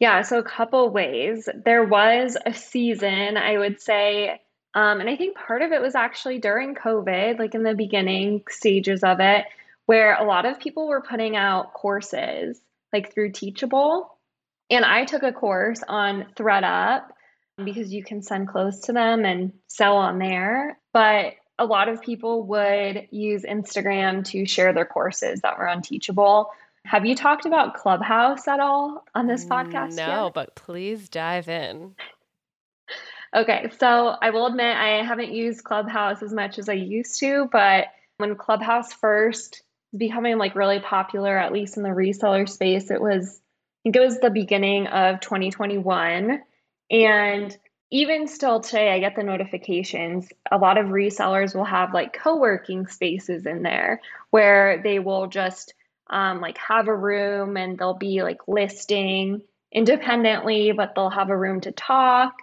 [0.00, 1.48] Yeah, so a couple ways.
[1.64, 4.40] There was a season, I would say,
[4.74, 8.42] um, and I think part of it was actually during COVID, like in the beginning
[8.48, 9.44] stages of it,
[9.86, 12.60] where a lot of people were putting out courses
[12.92, 14.18] like through Teachable
[14.70, 17.04] and I took a course on ThredUp
[17.64, 20.78] because you can send clothes to them and sell on there.
[20.92, 25.82] But a lot of people would use Instagram to share their courses that were on
[25.82, 26.50] Teachable.
[26.84, 29.96] Have you talked about Clubhouse at all on this podcast?
[29.96, 30.34] No, yet?
[30.34, 31.94] but please dive in.
[33.34, 37.48] Okay, so I will admit I haven't used Clubhouse as much as I used to,
[37.52, 39.62] but when Clubhouse first
[39.96, 44.00] becoming like really popular, at least in the reseller space, it was I think it
[44.00, 46.42] was the beginning of 2021.
[46.90, 47.58] And
[47.90, 50.28] even still today, I get the notifications.
[50.50, 55.26] A lot of resellers will have like co working spaces in there where they will
[55.26, 55.74] just
[56.10, 61.36] um, like have a room and they'll be like listing independently, but they'll have a
[61.36, 62.34] room to talk.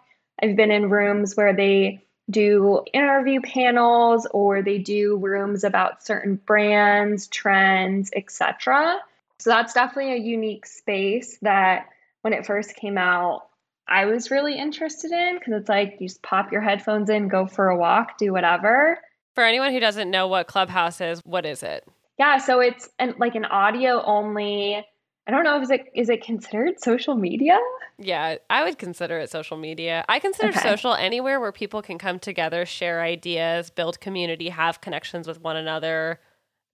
[0.41, 6.35] I've been in rooms where they do interview panels or they do rooms about certain
[6.35, 8.99] brands, trends, etc.
[9.39, 11.87] So that's definitely a unique space that
[12.21, 13.47] when it first came out,
[13.87, 17.45] I was really interested in because it's like you just pop your headphones in, go
[17.45, 18.99] for a walk, do whatever.
[19.35, 21.87] For anyone who doesn't know what Clubhouse is, what is it?
[22.17, 24.83] Yeah, so it's an, like an audio only.
[25.27, 27.59] I don't know if it is it considered social media?
[27.97, 30.05] Yeah, I would consider it social media.
[30.07, 30.59] I consider okay.
[30.59, 35.55] social anywhere where people can come together, share ideas, build community, have connections with one
[35.55, 36.19] another.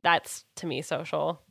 [0.03, 1.41] That's to me social.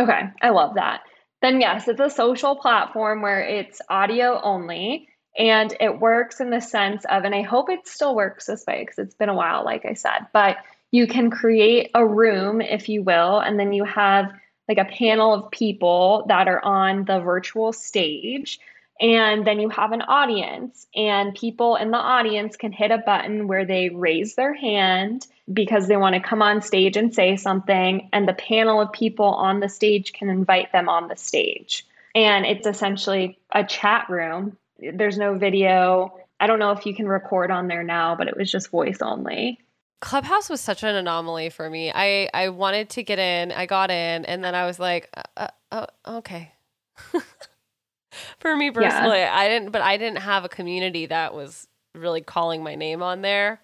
[0.00, 1.02] Okay, I love that.
[1.42, 6.60] Then, yes, it's a social platform where it's audio only and it works in the
[6.60, 9.64] sense of, and I hope it still works this way because it's been a while,
[9.64, 10.56] like I said, but
[10.92, 14.32] you can create a room, if you will, and then you have
[14.68, 18.60] like a panel of people that are on the virtual stage
[19.00, 23.46] and then you have an audience, and people in the audience can hit a button
[23.46, 28.08] where they raise their hand because they want to come on stage and say something.
[28.12, 31.86] And the panel of people on the stage can invite them on the stage.
[32.14, 34.56] And it's essentially a chat room.
[34.78, 36.18] There's no video.
[36.40, 39.02] I don't know if you can record on there now, but it was just voice
[39.02, 39.60] only.
[40.00, 41.90] Clubhouse was such an anomaly for me.
[41.94, 45.22] I I wanted to get in, I got in, and then I was like, uh,
[45.36, 46.52] uh, uh okay.
[48.38, 49.18] for me personally.
[49.18, 49.34] Yeah.
[49.34, 53.22] I didn't, but I didn't have a community that was really calling my name on
[53.22, 53.60] there.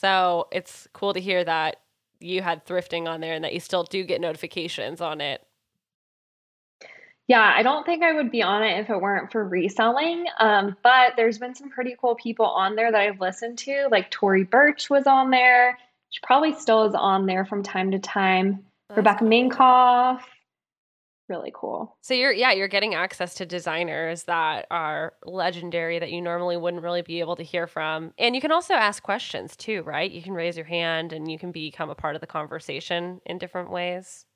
[0.00, 1.76] So it's cool to hear that
[2.20, 5.46] you had thrifting on there and that you still do get notifications on it.
[7.26, 10.26] Yeah, I don't think I would be on it if it weren't for reselling.
[10.38, 13.88] Um, but there's been some pretty cool people on there that I've listened to.
[13.90, 15.78] Like Tory Burch was on there.
[16.10, 18.64] She probably still is on there from time to time.
[18.88, 19.24] That's Rebecca.
[19.24, 20.20] Minkoff
[21.28, 21.96] really cool.
[22.00, 26.82] So you're yeah, you're getting access to designers that are legendary that you normally wouldn't
[26.82, 28.12] really be able to hear from.
[28.18, 30.10] And you can also ask questions too, right?
[30.10, 33.38] You can raise your hand and you can become a part of the conversation in
[33.38, 34.26] different ways.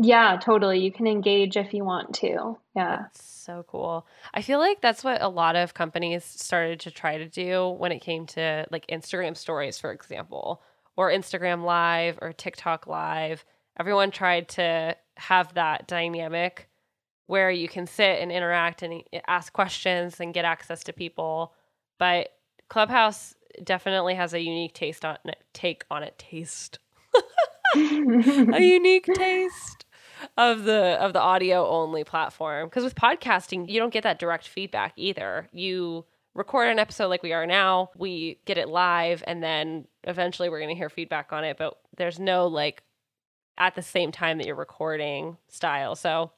[0.00, 0.78] Yeah, totally.
[0.78, 2.56] You can engage if you want to.
[2.76, 2.98] Yeah.
[3.02, 4.06] That's so cool.
[4.32, 7.90] I feel like that's what a lot of companies started to try to do when
[7.90, 10.62] it came to like Instagram stories, for example,
[10.96, 13.44] or Instagram Live or TikTok Live.
[13.78, 16.68] Everyone tried to have that dynamic
[17.26, 21.54] where you can sit and interact and ask questions and get access to people.
[21.98, 22.28] But
[22.68, 23.34] Clubhouse
[23.64, 26.16] definitely has a unique taste on it, take on it.
[26.18, 26.78] Taste.
[27.76, 27.78] a
[28.62, 29.86] unique taste
[30.36, 32.68] of the of the audio only platform.
[32.68, 35.48] Because with podcasting you don't get that direct feedback either.
[35.52, 36.04] You
[36.34, 40.60] record an episode like we are now we get it live and then eventually we're
[40.60, 42.84] going to hear feedback on it but there's no like
[43.56, 45.96] at the same time that you're recording style.
[45.96, 46.30] So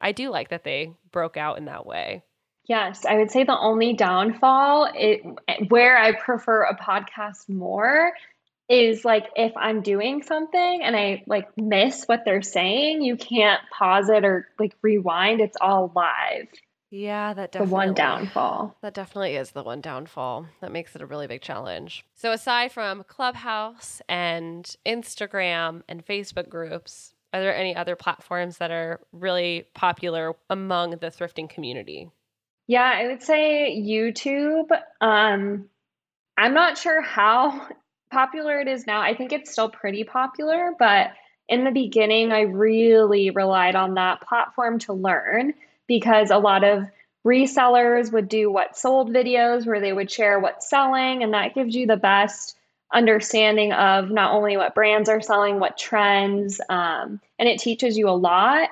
[0.00, 2.22] i do like that they broke out in that way.
[2.66, 5.20] Yes, I would say the only downfall it,
[5.68, 8.12] where I prefer a podcast more
[8.68, 13.60] is like if I'm doing something and I like miss what they're saying, you can't
[13.70, 15.40] pause it or like rewind.
[15.40, 16.48] It's all live.
[16.90, 18.76] Yeah, that The one downfall.
[18.80, 20.46] That definitely is the one downfall.
[20.60, 22.04] That makes it a really big challenge.
[22.14, 28.70] So aside from Clubhouse and Instagram and Facebook groups, are there any other platforms that
[28.70, 32.10] are really popular among the thrifting community?
[32.68, 34.70] Yeah, I would say YouTube.
[35.00, 35.68] Um,
[36.38, 37.66] I'm not sure how
[38.10, 39.00] popular it is now.
[39.00, 41.12] I think it's still pretty popular, but
[41.48, 45.54] in the beginning, I really relied on that platform to learn
[45.86, 46.86] because a lot of
[47.26, 51.74] resellers would do what sold videos where they would share what's selling, and that gives
[51.74, 52.56] you the best
[52.92, 58.08] understanding of not only what brands are selling, what trends, um, and it teaches you
[58.08, 58.68] a lot.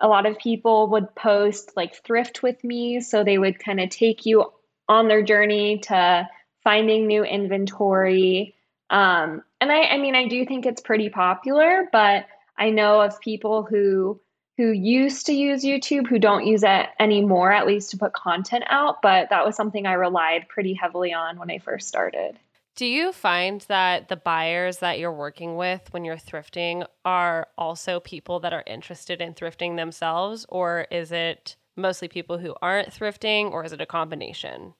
[0.00, 3.90] A lot of people would post like thrift with me, so they would kind of
[3.90, 4.50] take you
[4.88, 6.28] on their journey to
[6.64, 8.54] finding new inventory.
[8.90, 12.26] Um, and I, I mean, I do think it's pretty popular, but
[12.58, 14.20] I know of people who
[14.56, 18.64] who used to use YouTube who don't use it anymore, at least to put content
[18.68, 19.00] out.
[19.00, 22.38] But that was something I relied pretty heavily on when I first started.
[22.76, 28.00] Do you find that the buyers that you're working with when you're thrifting are also
[28.00, 33.50] people that are interested in thrifting themselves, or is it mostly people who aren't thrifting,
[33.50, 34.74] or is it a combination?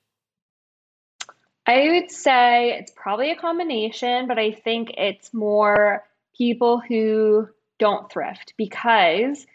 [1.67, 6.05] I would say it's probably a combination, but I think it's more
[6.37, 7.49] people who
[7.79, 9.47] don't thrift because,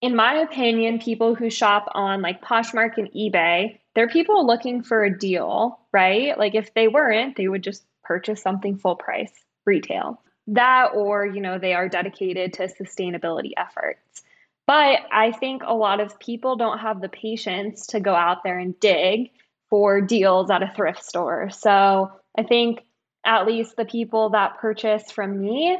[0.00, 5.04] in my opinion, people who shop on like Poshmark and eBay, they're people looking for
[5.04, 6.38] a deal, right?
[6.38, 9.32] Like if they weren't, they would just purchase something full price
[9.64, 10.20] retail.
[10.48, 14.22] That or, you know, they are dedicated to sustainability efforts.
[14.66, 18.58] But I think a lot of people don't have the patience to go out there
[18.58, 19.30] and dig
[19.70, 21.50] for deals at a thrift store.
[21.50, 22.80] So I think
[23.24, 25.78] at least the people that purchase from me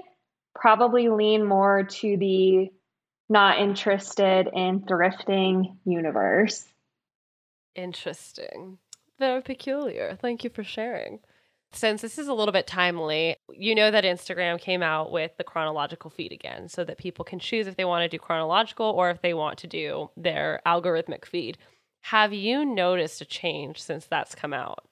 [0.54, 2.70] probably lean more to the
[3.28, 6.64] not interested in thrifting universe.
[7.74, 8.78] Interesting.
[9.18, 10.18] Very peculiar.
[10.20, 11.20] Thank you for sharing.
[11.72, 15.44] Since this is a little bit timely, you know that Instagram came out with the
[15.44, 19.10] chronological feed again so that people can choose if they want to do chronological or
[19.10, 21.58] if they want to do their algorithmic feed.
[22.08, 24.84] Have you noticed a change since that's come out?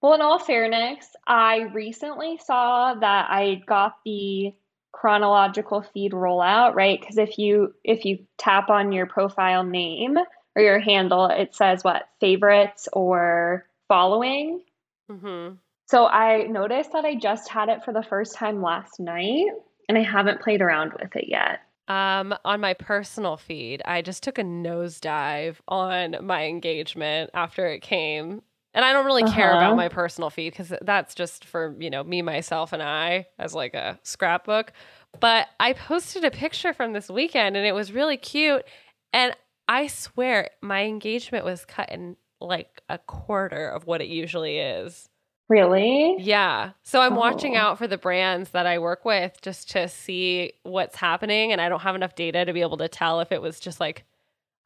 [0.00, 4.54] Well, in all fairness, I recently saw that I got the
[4.90, 6.98] chronological feed rollout, right?
[6.98, 10.16] Because if you if you tap on your profile name
[10.54, 14.62] or your handle, it says what favorites or following.
[15.10, 15.56] Mm-hmm.
[15.84, 19.48] So I noticed that I just had it for the first time last night,
[19.90, 21.60] and I haven't played around with it yet.
[21.88, 27.80] Um, on my personal feed, I just took a nosedive on my engagement after it
[27.80, 28.42] came.
[28.74, 29.54] And I don't really care Uh-huh.
[29.54, 33.54] about my personal feed because that's just for, you know, me, myself, and I as
[33.54, 34.72] like a scrapbook.
[35.20, 38.64] But I posted a picture from this weekend and it was really cute.
[39.12, 39.34] And
[39.68, 45.08] I swear my engagement was cut in like a quarter of what it usually is.
[45.48, 46.16] Really?
[46.18, 46.72] Yeah.
[46.82, 47.60] So I'm watching Oh.
[47.60, 51.52] out for the brands that I work with just to see what's happening.
[51.52, 53.78] And I don't have enough data to be able to tell if it was just
[53.78, 54.04] like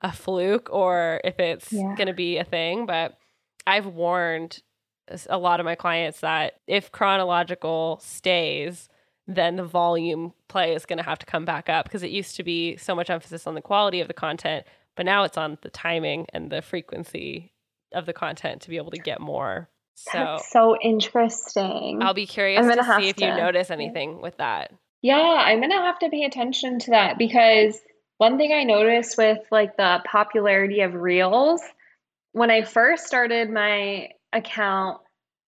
[0.00, 1.94] a fluke or if it's Yeah.
[1.96, 2.86] going to be a thing.
[2.86, 3.18] But
[3.66, 4.62] I've warned
[5.28, 8.88] a lot of my clients that if chronological stays,
[9.26, 12.36] then the volume play is going to have to come back up because it used
[12.36, 14.66] to be so much emphasis on the quality of the content,
[14.96, 17.52] but now it's on the timing and the frequency
[17.92, 19.68] of the content to be able to get more.
[20.02, 22.02] So That's so interesting.
[22.02, 24.72] I'll be curious I'm to see if you notice anything with that.
[25.02, 27.78] Yeah, I'm gonna have to pay attention to that because
[28.16, 31.62] one thing I noticed with like the popularity of Reels,
[32.32, 35.00] when I first started my account,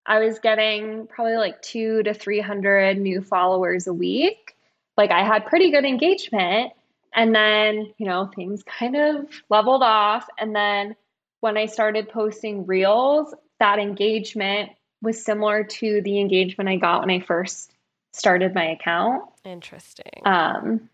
[0.05, 4.55] I was getting probably like two to 300 new followers a week.
[4.97, 6.73] Like I had pretty good engagement.
[7.15, 10.27] And then, you know, things kind of leveled off.
[10.39, 10.95] And then
[11.41, 17.09] when I started posting Reels, that engagement was similar to the engagement I got when
[17.09, 17.71] I first
[18.13, 19.23] started my account.
[19.43, 20.21] Interesting.
[20.25, 20.89] Um,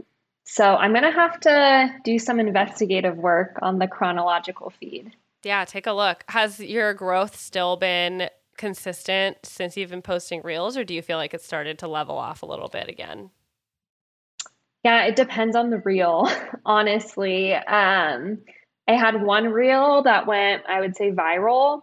[0.45, 5.11] so I'm gonna have to do some investigative work on the chronological feed.
[5.43, 6.23] yeah, take a look.
[6.29, 11.17] Has your growth still been consistent since you've been posting reels, or do you feel
[11.17, 13.29] like it started to level off a little bit again?
[14.83, 16.29] Yeah, it depends on the reel,
[16.65, 17.53] honestly.
[17.53, 18.39] Um,
[18.87, 21.81] I had one reel that went, I would say, viral,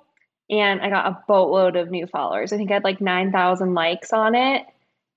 [0.48, 2.52] and I got a boatload of new followers.
[2.52, 4.66] I think I had like 9,000 likes on it.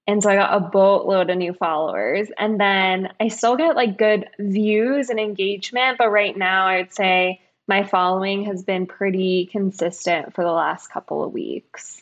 [0.07, 2.29] And so I got a boatload of new followers.
[2.37, 5.99] And then I still get like good views and engagement.
[5.99, 10.87] But right now, I would say my following has been pretty consistent for the last
[10.87, 12.01] couple of weeks.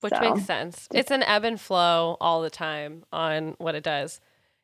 [0.00, 0.20] Which so.
[0.20, 0.88] makes sense.
[0.92, 4.20] It's an ebb and flow all the time on what it does.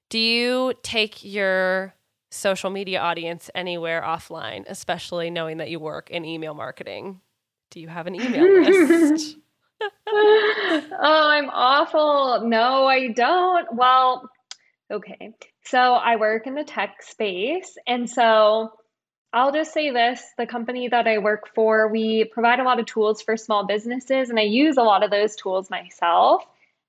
[0.08, 1.94] Do you take your
[2.32, 7.20] social media audience anywhere offline, especially knowing that you work in email marketing?
[7.71, 9.37] Do you have an email list?
[10.07, 12.43] oh, I'm awful.
[12.47, 13.75] No, I don't.
[13.75, 14.29] Well,
[14.91, 15.33] okay.
[15.64, 17.79] So I work in the tech space.
[17.87, 18.73] And so
[19.33, 22.87] I'll just say this the company that I work for, we provide a lot of
[22.87, 26.45] tools for small businesses, and I use a lot of those tools myself.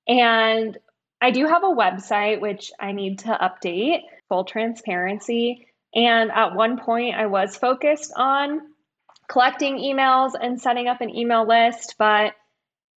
[0.08, 0.76] And
[1.20, 5.68] I do have a website, which I need to update, full transparency.
[5.94, 8.60] And at one point, I was focused on
[9.32, 12.34] collecting emails and setting up an email list, but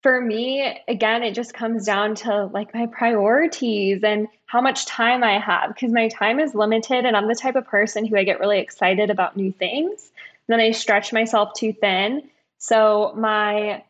[0.03, 5.23] for me, again, it just comes down to like my priorities and how much time
[5.23, 8.25] I have because my time is limited and I'm the type of person who I
[8.25, 10.11] get really excited about new things.
[10.47, 12.29] Then I stretch myself too thin.
[12.57, 13.81] So my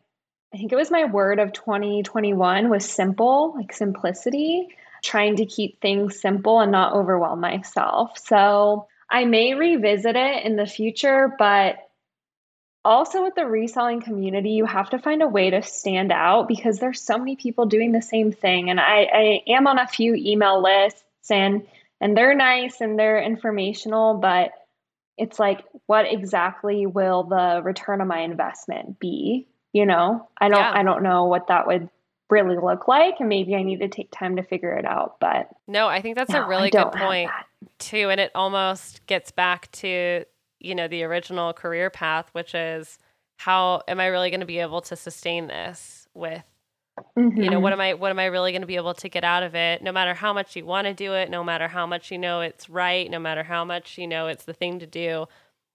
[0.54, 4.68] I think it was my word of 2021 was simple, like simplicity,
[5.02, 8.16] trying to keep things simple and not overwhelm myself.
[8.18, 11.78] So I may revisit it in the future, but
[12.86, 16.78] also with the reselling community you have to find a way to stand out because
[16.78, 18.70] there's so many people doing the same thing.
[18.70, 21.66] And i, I am on a few email lists and
[22.00, 24.52] and they're nice and they're informational but
[25.18, 29.48] it's like what exactly will the return on my investment be?
[29.72, 30.72] You know i don't yeah.
[30.74, 31.90] i don't know what that would
[32.30, 33.16] really look like.
[33.18, 36.16] And maybe i need to take time to figure it out but no i think
[36.16, 37.30] that's a really good point
[37.78, 38.08] too.
[38.10, 40.24] And it almost gets back to
[40.60, 42.98] you know, the original career path, which is
[43.36, 46.44] how am I really going to be able to sustain this with
[47.18, 47.40] mm-hmm.
[47.40, 47.80] you know, what mm-hmm.
[47.80, 49.82] am I what am I really going to be able to get out of it
[49.82, 52.40] no matter how much you want to do it, no matter how much you know
[52.40, 55.26] it's right, no matter how much you know it's the thing to do.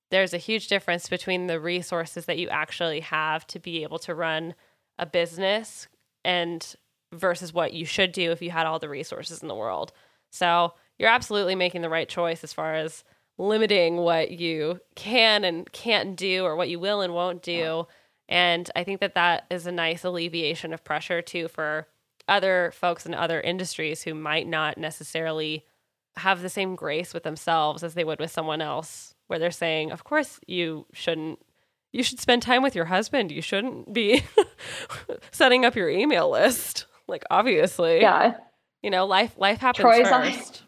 [0.09, 4.15] There's a huge difference between the resources that you actually have to be able to
[4.15, 4.55] run
[4.99, 5.87] a business
[6.25, 6.75] and
[7.13, 9.93] versus what you should do if you had all the resources in the world.
[10.31, 13.03] So, you're absolutely making the right choice as far as
[13.37, 17.63] limiting what you can and can't do or what you will and won't do.
[17.63, 17.83] Uh-huh.
[18.29, 21.87] And I think that that is a nice alleviation of pressure too for
[22.27, 25.65] other folks in other industries who might not necessarily
[26.17, 29.91] have the same grace with themselves as they would with someone else, where they're saying,
[29.91, 31.39] Of course, you shouldn't.
[31.93, 33.31] You should spend time with your husband.
[33.31, 34.23] You shouldn't be
[35.31, 36.85] setting up your email list.
[37.07, 37.99] Like obviously.
[37.99, 38.35] Yeah.
[38.81, 40.63] You know, life life happens Troy's first.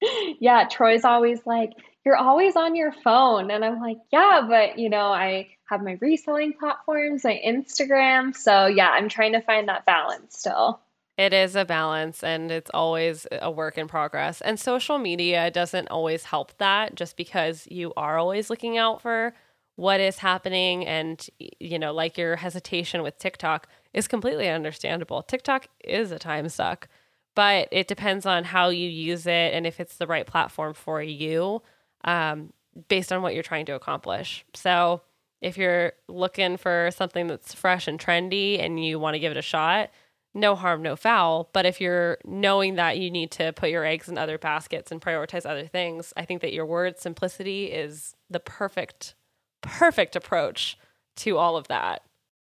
[0.40, 1.70] yeah, Troy's always like,
[2.08, 3.50] you're always on your phone.
[3.50, 8.34] And I'm like, yeah, but you know, I have my reselling platforms, my Instagram.
[8.34, 10.80] So yeah, I'm trying to find that balance still.
[11.18, 14.40] It is a balance and it's always a work in progress.
[14.40, 19.34] And social media doesn't always help that just because you are always looking out for
[19.76, 20.86] what is happening.
[20.86, 21.24] And,
[21.60, 25.22] you know, like your hesitation with TikTok is completely understandable.
[25.22, 26.88] TikTok is a time suck,
[27.34, 31.02] but it depends on how you use it and if it's the right platform for
[31.02, 31.60] you
[32.04, 32.52] um,
[32.88, 34.44] based on what you're trying to accomplish.
[34.54, 35.02] So
[35.40, 39.38] if you're looking for something that's fresh and trendy and you want to give it
[39.38, 39.90] a shot,
[40.34, 41.48] no harm, no foul.
[41.52, 45.00] But if you're knowing that you need to put your eggs in other baskets and
[45.00, 49.14] prioritize other things, I think that your word simplicity is the perfect,
[49.62, 50.76] perfect approach
[51.16, 52.02] to all of that.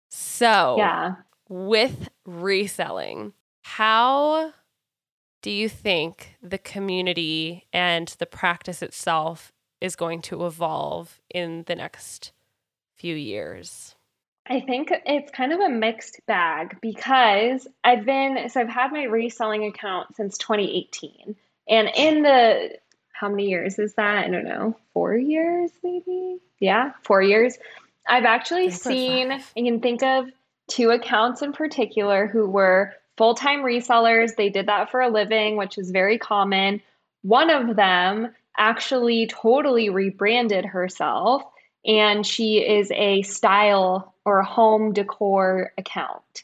[0.09, 1.15] So, yeah.
[1.49, 3.33] with reselling,
[3.63, 4.53] how
[5.43, 11.75] do you think the community and the practice itself is going to evolve in the
[11.75, 12.31] next
[12.95, 13.93] few years?
[14.47, 19.03] I think it's kind of a mixed bag because I've been, so I've had my
[19.03, 21.35] reselling account since 2018.
[21.67, 22.77] And in the,
[23.11, 24.25] how many years is that?
[24.25, 26.37] I don't know, four years maybe?
[26.59, 27.57] Yeah, four years.
[28.07, 30.29] I've actually seen, I can think of
[30.69, 34.35] two accounts in particular who were full time resellers.
[34.35, 36.81] They did that for a living, which is very common.
[37.21, 41.43] One of them actually totally rebranded herself,
[41.85, 46.43] and she is a style or home decor account.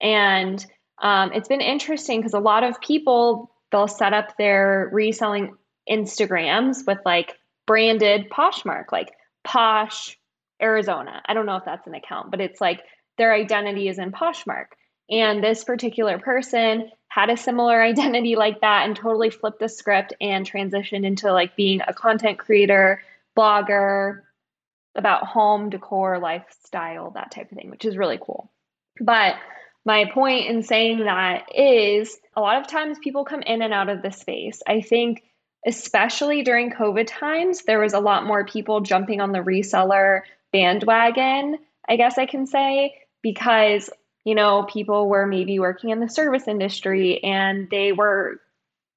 [0.00, 0.64] And
[1.00, 5.56] um, it's been interesting because a lot of people they'll set up their reselling
[5.88, 7.36] Instagrams with like
[7.66, 9.12] branded Poshmark, like
[9.44, 10.18] Posh
[10.60, 11.22] Arizona.
[11.26, 12.82] I don't know if that's an account, but it's like
[13.18, 14.66] their identity is in Poshmark.
[15.10, 20.14] And this particular person had a similar identity like that and totally flipped the script
[20.20, 23.02] and transitioned into like being a content creator,
[23.36, 24.22] blogger
[24.94, 28.50] about home decor, lifestyle, that type of thing, which is really cool.
[29.00, 29.36] But
[29.84, 33.88] my point in saying that is a lot of times people come in and out
[33.88, 34.62] of the space.
[34.66, 35.24] I think
[35.66, 40.22] especially during COVID times, there was a lot more people jumping on the reseller
[40.52, 43.88] bandwagon, I guess I can say, because,
[44.24, 48.40] you know, people were maybe working in the service industry and they were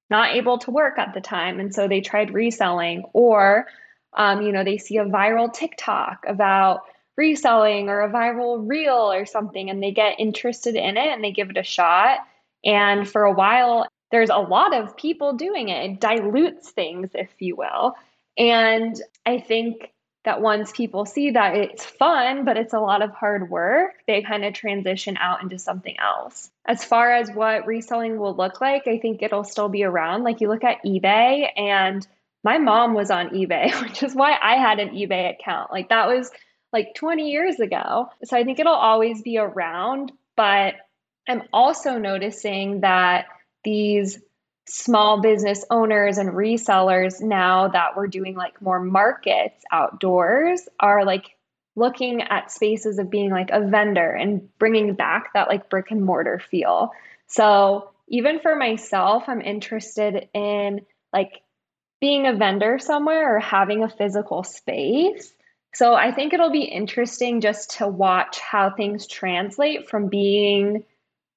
[0.08, 1.58] not able to work at the time.
[1.58, 3.66] And so they tried reselling, or,
[4.16, 6.82] um, you know, they see a viral TikTok about
[7.16, 11.32] reselling or a viral reel or something and they get interested in it and they
[11.32, 12.18] give it a shot.
[12.64, 15.90] And for a while, there's a lot of people doing it.
[15.90, 17.94] It dilutes things, if you will.
[18.38, 19.92] And I think
[20.26, 24.22] that once people see that it's fun, but it's a lot of hard work, they
[24.22, 26.50] kind of transition out into something else.
[26.66, 30.24] As far as what reselling will look like, I think it'll still be around.
[30.24, 32.06] Like you look at eBay, and
[32.42, 35.70] my mom was on eBay, which is why I had an eBay account.
[35.70, 36.30] Like that was
[36.72, 38.08] like 20 years ago.
[38.24, 40.74] So I think it'll always be around, but
[41.28, 43.26] I'm also noticing that
[43.62, 44.20] these
[44.68, 51.36] small business owners and resellers now that we're doing like more markets outdoors are like
[51.76, 56.04] looking at spaces of being like a vendor and bringing back that like brick and
[56.04, 56.90] mortar feel.
[57.28, 60.80] So even for myself, I'm interested in
[61.12, 61.42] like
[62.00, 65.32] being a vendor somewhere or having a physical space.
[65.74, 70.84] So I think it'll be interesting just to watch how things translate from being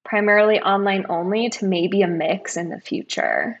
[0.04, 3.60] primarily online only to maybe a mix in the future.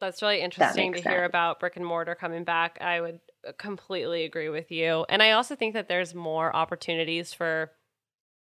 [0.00, 1.14] That's really interesting that to sense.
[1.14, 2.78] hear about brick and mortar coming back.
[2.80, 5.06] I would uh, completely agree with you.
[5.08, 7.70] And I also think that there's more opportunities for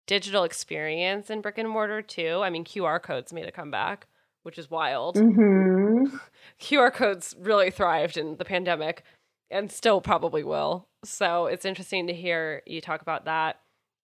[0.06, 2.40] digital experience in brick and mortar too.
[2.42, 4.06] I mean, QR codes made a comeback,
[4.42, 5.16] which is wild.
[5.16, 6.16] Mm-hmm.
[6.60, 9.02] QR codes really thrived in the pandemic
[9.50, 10.88] and still probably will.
[11.04, 13.60] So it's interesting to hear you talk about that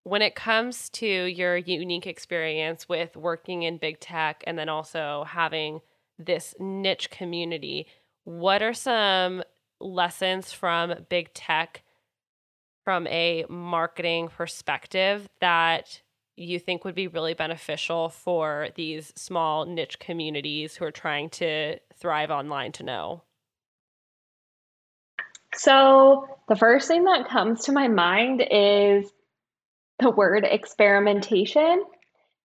[0.06, 5.24] when it comes to your unique experience with working in big tech and then also
[5.26, 5.80] having
[6.16, 7.88] this niche community,
[8.22, 9.42] what are some
[9.80, 11.82] lessons from big tech
[12.84, 16.00] from a marketing perspective that
[16.36, 21.80] you think would be really beneficial for these small niche communities who are trying to
[21.96, 23.22] thrive online to know?
[25.52, 29.10] So, the first thing that comes to my mind is
[29.98, 31.84] the word experimentation.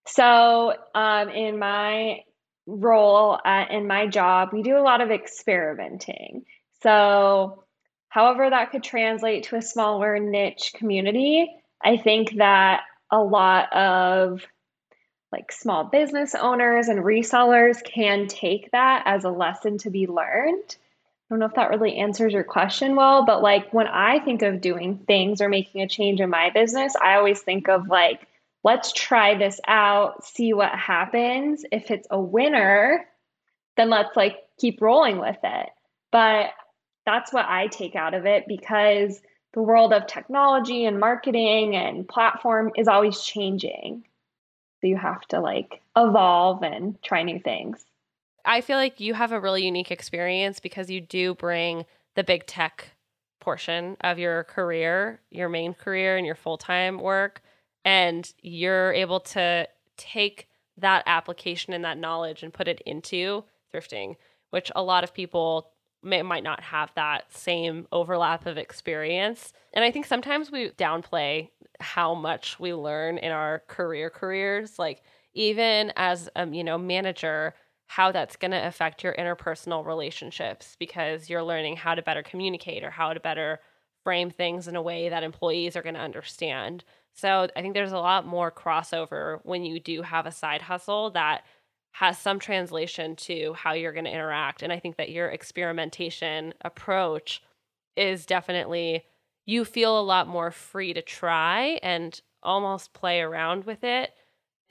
[0.08, 2.22] So, um, in my
[2.66, 6.46] role at, in my job, we do a lot of experimenting.
[6.82, 7.64] So,
[8.10, 11.50] however, that could translate to a smaller niche community,
[11.84, 12.82] I think that
[13.12, 14.46] a lot of
[15.32, 20.76] like small business owners and resellers can take that as a lesson to be learned
[21.32, 24.60] don't know if that really answers your question well, but like when I think of
[24.60, 28.28] doing things or making a change in my business, I always think of like,
[28.66, 31.64] let's try this out, see what happens.
[31.72, 33.08] If it's a winner,
[33.78, 35.70] then let's like keep rolling with it.
[36.12, 36.50] But
[37.06, 39.22] that's what I take out of it because
[39.54, 44.04] the world of technology and marketing and platform is always changing.
[44.82, 47.86] So you have to like evolve and try new things.
[48.46, 51.86] I feel like you have a really unique experience because you do bring
[52.16, 52.92] the big tech
[53.40, 57.42] portion of your career, your main career and your full-time work
[57.84, 59.68] and you're able to
[59.98, 64.16] take that application and that knowledge and put it into thrifting,
[64.52, 65.72] which a lot of people
[66.04, 69.54] may, might not have that same overlap of experience.
[69.74, 75.02] And I think sometimes we downplay how much we learn in our career careers like
[75.34, 77.56] even as a you know manager
[77.92, 82.86] how that's going to affect your interpersonal relationships because you're learning how to better communicate
[82.86, 83.60] or how to better
[84.06, 86.86] frame things in a way that employees are going to understand.
[87.12, 91.12] So I think there's a lot more crossover when you do have a side hustle
[91.12, 91.44] that
[91.92, 94.64] has some translation to how you're going to interact.
[94.64, 97.44] And I think that your experimentation approach
[97.98, 99.04] is definitely,
[99.46, 104.12] you feel a lot more free to try and almost play around with it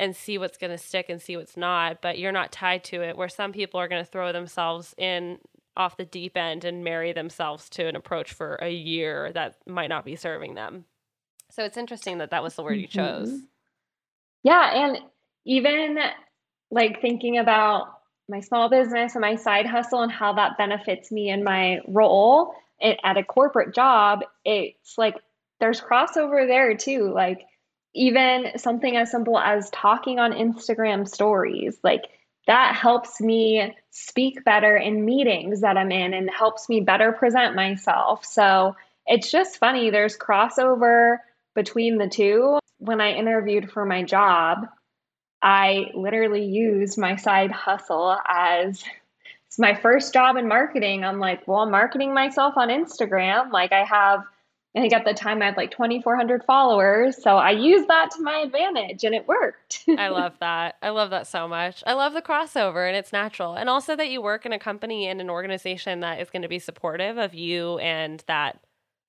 [0.01, 3.03] and see what's going to stick and see what's not, but you're not tied to
[3.03, 3.19] it.
[3.19, 5.39] Where some people are going to throw themselves in
[5.77, 9.91] off the deep end and marry themselves to an approach for a year that might
[9.91, 10.87] not be serving them.
[11.51, 13.29] So it's interesting that that was the word you chose.
[13.29, 13.45] Mm-hmm.
[14.43, 14.87] Yeah.
[14.87, 14.99] And
[15.45, 15.99] even
[16.71, 17.89] like thinking about
[18.27, 22.55] my small business and my side hustle and how that benefits me in my role
[22.81, 25.17] at a corporate job, it's like
[25.61, 27.13] there's crossover there too.
[27.13, 27.43] Like
[27.95, 31.79] even something as simple as talking on Instagram stories.
[31.83, 32.05] Like
[32.47, 37.55] that helps me speak better in meetings that I'm in and helps me better present
[37.55, 38.25] myself.
[38.25, 38.77] So
[39.07, 39.91] it's just funny.
[39.91, 41.19] There's crossover
[41.55, 42.59] between the two.
[42.79, 44.67] When I interviewed for my job,
[45.43, 48.83] I literally used my side hustle as
[49.47, 51.05] it's my first job in marketing.
[51.05, 53.51] I'm like, well, I'm marketing myself on Instagram.
[53.51, 54.23] Like I have
[54.77, 57.21] I think at the time I had like 2,400 followers.
[57.21, 59.85] So I used that to my advantage and it worked.
[59.99, 60.77] I love that.
[60.81, 61.83] I love that so much.
[61.87, 63.55] I love the crossover and it's natural.
[63.55, 66.49] And also that you work in a company and an organization that is going to
[66.49, 68.61] be supportive of you and that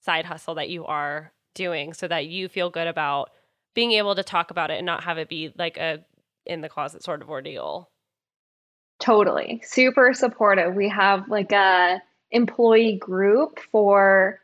[0.03, 3.29] side hustle that you are doing so that you feel good about
[3.75, 6.03] being able to talk about it and not have it be like a
[6.47, 7.87] in the closet sort of ordeal.
[8.99, 9.61] Totally.
[9.63, 10.73] Super supportive.
[10.73, 12.01] We have like a
[12.31, 14.40] employee group for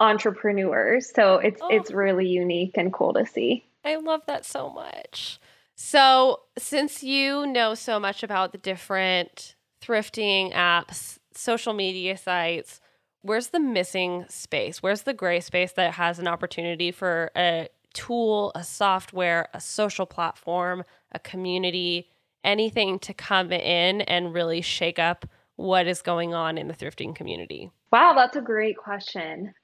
[0.00, 1.10] entrepreneurs.
[1.14, 1.68] So it's oh.
[1.70, 3.64] it's really unique and cool to see.
[3.84, 5.38] I love that so much.
[5.80, 12.80] So, since you know so much about the different thrifting apps, social media sites,
[13.22, 14.82] where's the missing space?
[14.82, 20.04] Where's the gray space that has an opportunity for a tool, a software, a social
[20.04, 20.82] platform,
[21.12, 22.08] a community,
[22.42, 27.14] anything to come in and really shake up what is going on in the thrifting
[27.14, 27.70] community?
[27.92, 29.54] Wow, that's a great question.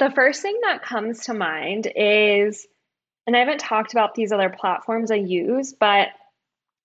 [0.00, 2.66] The first thing that comes to mind is,
[3.26, 6.08] and I haven't talked about these other platforms I use, but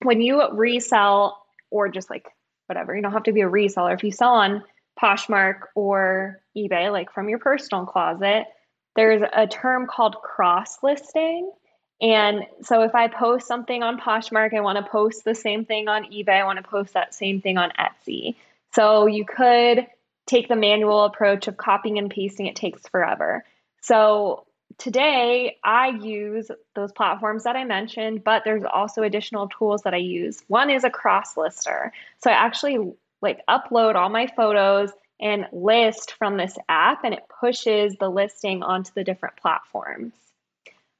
[0.02, 2.28] when you resell or just like
[2.66, 3.94] whatever, you don't have to be a reseller.
[3.94, 4.62] If you sell on
[5.02, 8.48] Poshmark or eBay, like from your personal closet,
[8.96, 11.50] there's a term called cross listing.
[12.02, 15.88] And so if I post something on Poshmark, I want to post the same thing
[15.88, 18.34] on eBay, I want to post that same thing on Etsy.
[18.74, 19.86] So you could
[20.26, 23.44] take the manual approach of copying and pasting, it takes forever.
[23.80, 24.46] So
[24.78, 29.98] today I use those platforms that I mentioned, but there's also additional tools that I
[29.98, 30.42] use.
[30.48, 31.92] One is a cross lister.
[32.22, 37.24] So I actually like upload all my photos and list from this app and it
[37.40, 40.12] pushes the listing onto the different platforms.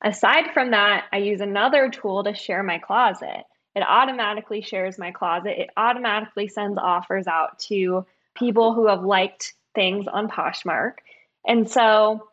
[0.03, 3.45] Aside from that, I use another tool to share my closet.
[3.75, 5.61] It automatically shares my closet.
[5.61, 8.07] It automatically sends offers out to
[8.37, 10.95] people who have liked things on Poshmark.
[11.47, 12.29] And so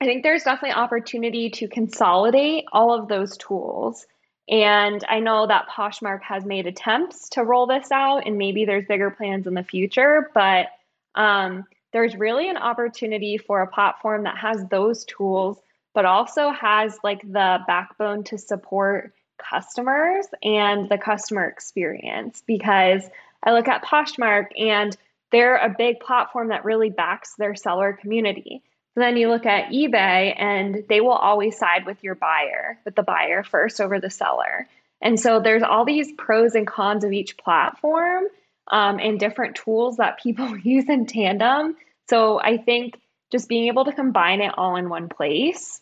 [0.00, 4.06] I think there's definitely opportunity to consolidate all of those tools.
[4.48, 8.86] And I know that Poshmark has made attempts to roll this out, and maybe there's
[8.86, 10.66] bigger plans in the future, but
[11.14, 15.58] um, there's really an opportunity for a platform that has those tools,
[15.94, 22.42] but also has like the backbone to support customers and the customer experience.
[22.46, 23.02] Because
[23.42, 24.96] I look at Poshmark and
[25.32, 28.62] they're a big platform that really backs their seller community.
[28.94, 32.96] So then you look at eBay and they will always side with your buyer, with
[32.96, 34.68] the buyer first over the seller.
[35.00, 38.24] And so there's all these pros and cons of each platform
[38.70, 41.76] um, and different tools that people use in tandem.
[42.08, 43.00] So I think
[43.30, 45.80] just being able to combine it all in one place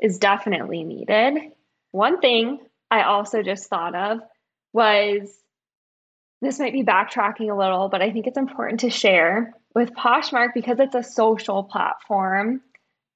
[0.00, 1.38] is definitely needed.
[1.90, 2.58] One thing
[2.90, 4.20] I also just thought of
[4.72, 5.34] was
[6.42, 10.48] this might be backtracking a little, but I think it's important to share with Poshmark
[10.54, 12.60] because it's a social platform.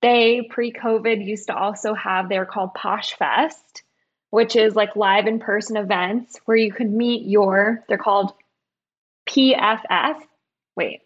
[0.00, 3.82] They pre COVID used to also have, they're called Posh Fest,
[4.30, 8.32] which is like live in person events where you could meet your, they're called
[9.28, 10.20] PFF.
[10.76, 11.00] Wait,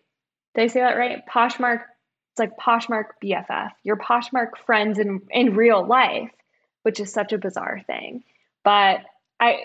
[0.54, 1.22] did I say that right?
[1.26, 1.84] Poshmark,
[2.32, 6.30] it's like Poshmark BFF, your Poshmark friends in, in real life,
[6.82, 8.24] which is such a bizarre thing.
[8.62, 9.00] But
[9.40, 9.64] I,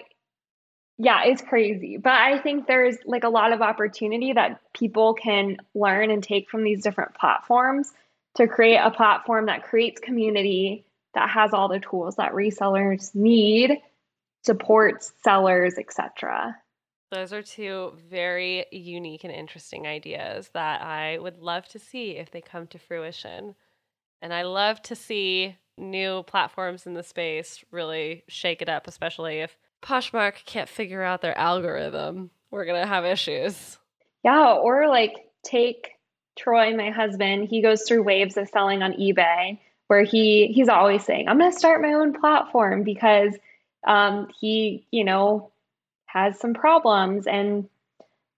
[0.97, 1.97] yeah, it's crazy.
[1.97, 6.49] But I think there's like a lot of opportunity that people can learn and take
[6.49, 7.91] from these different platforms
[8.35, 13.77] to create a platform that creates community that has all the tools that resellers need,
[14.43, 16.55] supports sellers, etc.
[17.11, 22.31] Those are two very unique and interesting ideas that I would love to see if
[22.31, 23.55] they come to fruition.
[24.21, 29.39] And I love to see new platforms in the space really shake it up, especially
[29.39, 33.77] if Poshmark can't figure out their algorithm, we're going to have issues.
[34.23, 35.13] Yeah, or like
[35.43, 35.91] take
[36.35, 41.03] Troy, my husband, he goes through waves of selling on eBay where he he's always
[41.03, 43.35] saying, "I'm going to start my own platform because
[43.85, 45.51] um, he, you know,
[46.07, 47.69] has some problems and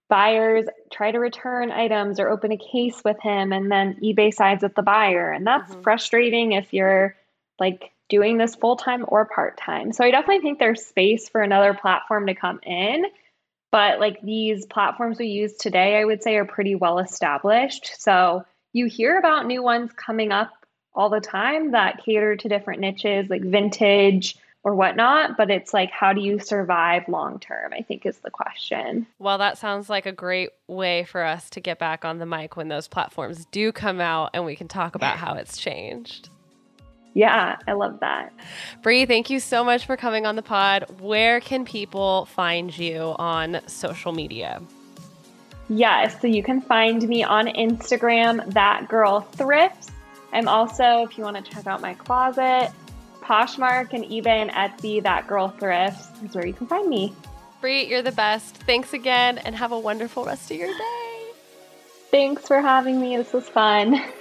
[0.08, 4.62] buyers try to return items or open a case with him and then eBay sides
[4.62, 5.82] with the buyer and that's mm-hmm.
[5.82, 7.14] frustrating if you're
[7.60, 9.92] like doing this full time or part time.
[9.92, 13.04] So I definitely think there's space for another platform to come in.
[13.70, 17.92] But like these platforms we use today, I would say are pretty well established.
[17.98, 20.50] So you hear about new ones coming up
[20.94, 25.90] all the time that cater to different niches like vintage or whatnot, but it's like,
[25.90, 27.72] how do you survive long term?
[27.72, 29.06] I think is the question.
[29.18, 32.56] Well, that sounds like a great way for us to get back on the mic
[32.56, 36.30] when those platforms do come out and we can talk about how it's changed.
[37.14, 38.32] Yeah, I love that.
[38.82, 41.00] Bree, thank you so much for coming on the pod.
[41.00, 44.62] Where can people find you on social media?
[45.68, 49.90] Yes, so you can find me on Instagram, that girl thrifts.
[50.32, 52.70] I'm also, if you want to check out my closet,
[53.20, 57.12] Poshmark and eBay and Etsy, that girl thrifts is where you can find me.
[57.60, 58.56] Bree, you're the best.
[58.56, 61.24] Thanks again and have a wonderful rest of your day.
[62.10, 63.16] Thanks for having me.
[63.16, 64.00] This was fun.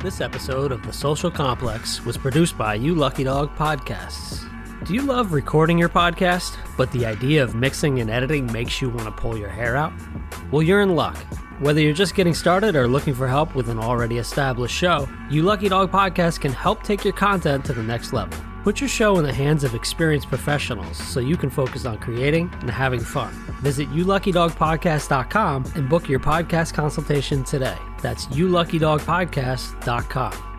[0.00, 4.53] This episode of The Social Complex was produced by You Lucky Dog Podcasts.
[4.84, 8.90] Do you love recording your podcast, but the idea of mixing and editing makes you
[8.90, 9.94] want to pull your hair out?
[10.50, 11.16] Well, you're in luck.
[11.58, 15.42] Whether you're just getting started or looking for help with an already established show, You
[15.42, 18.38] Lucky Dog Podcast can help take your content to the next level.
[18.62, 22.52] Put your show in the hands of experienced professionals so you can focus on creating
[22.60, 23.32] and having fun.
[23.62, 27.78] Visit youluckydogpodcast.com and book your podcast consultation today.
[28.02, 30.50] That's youluckydogpodcast.com.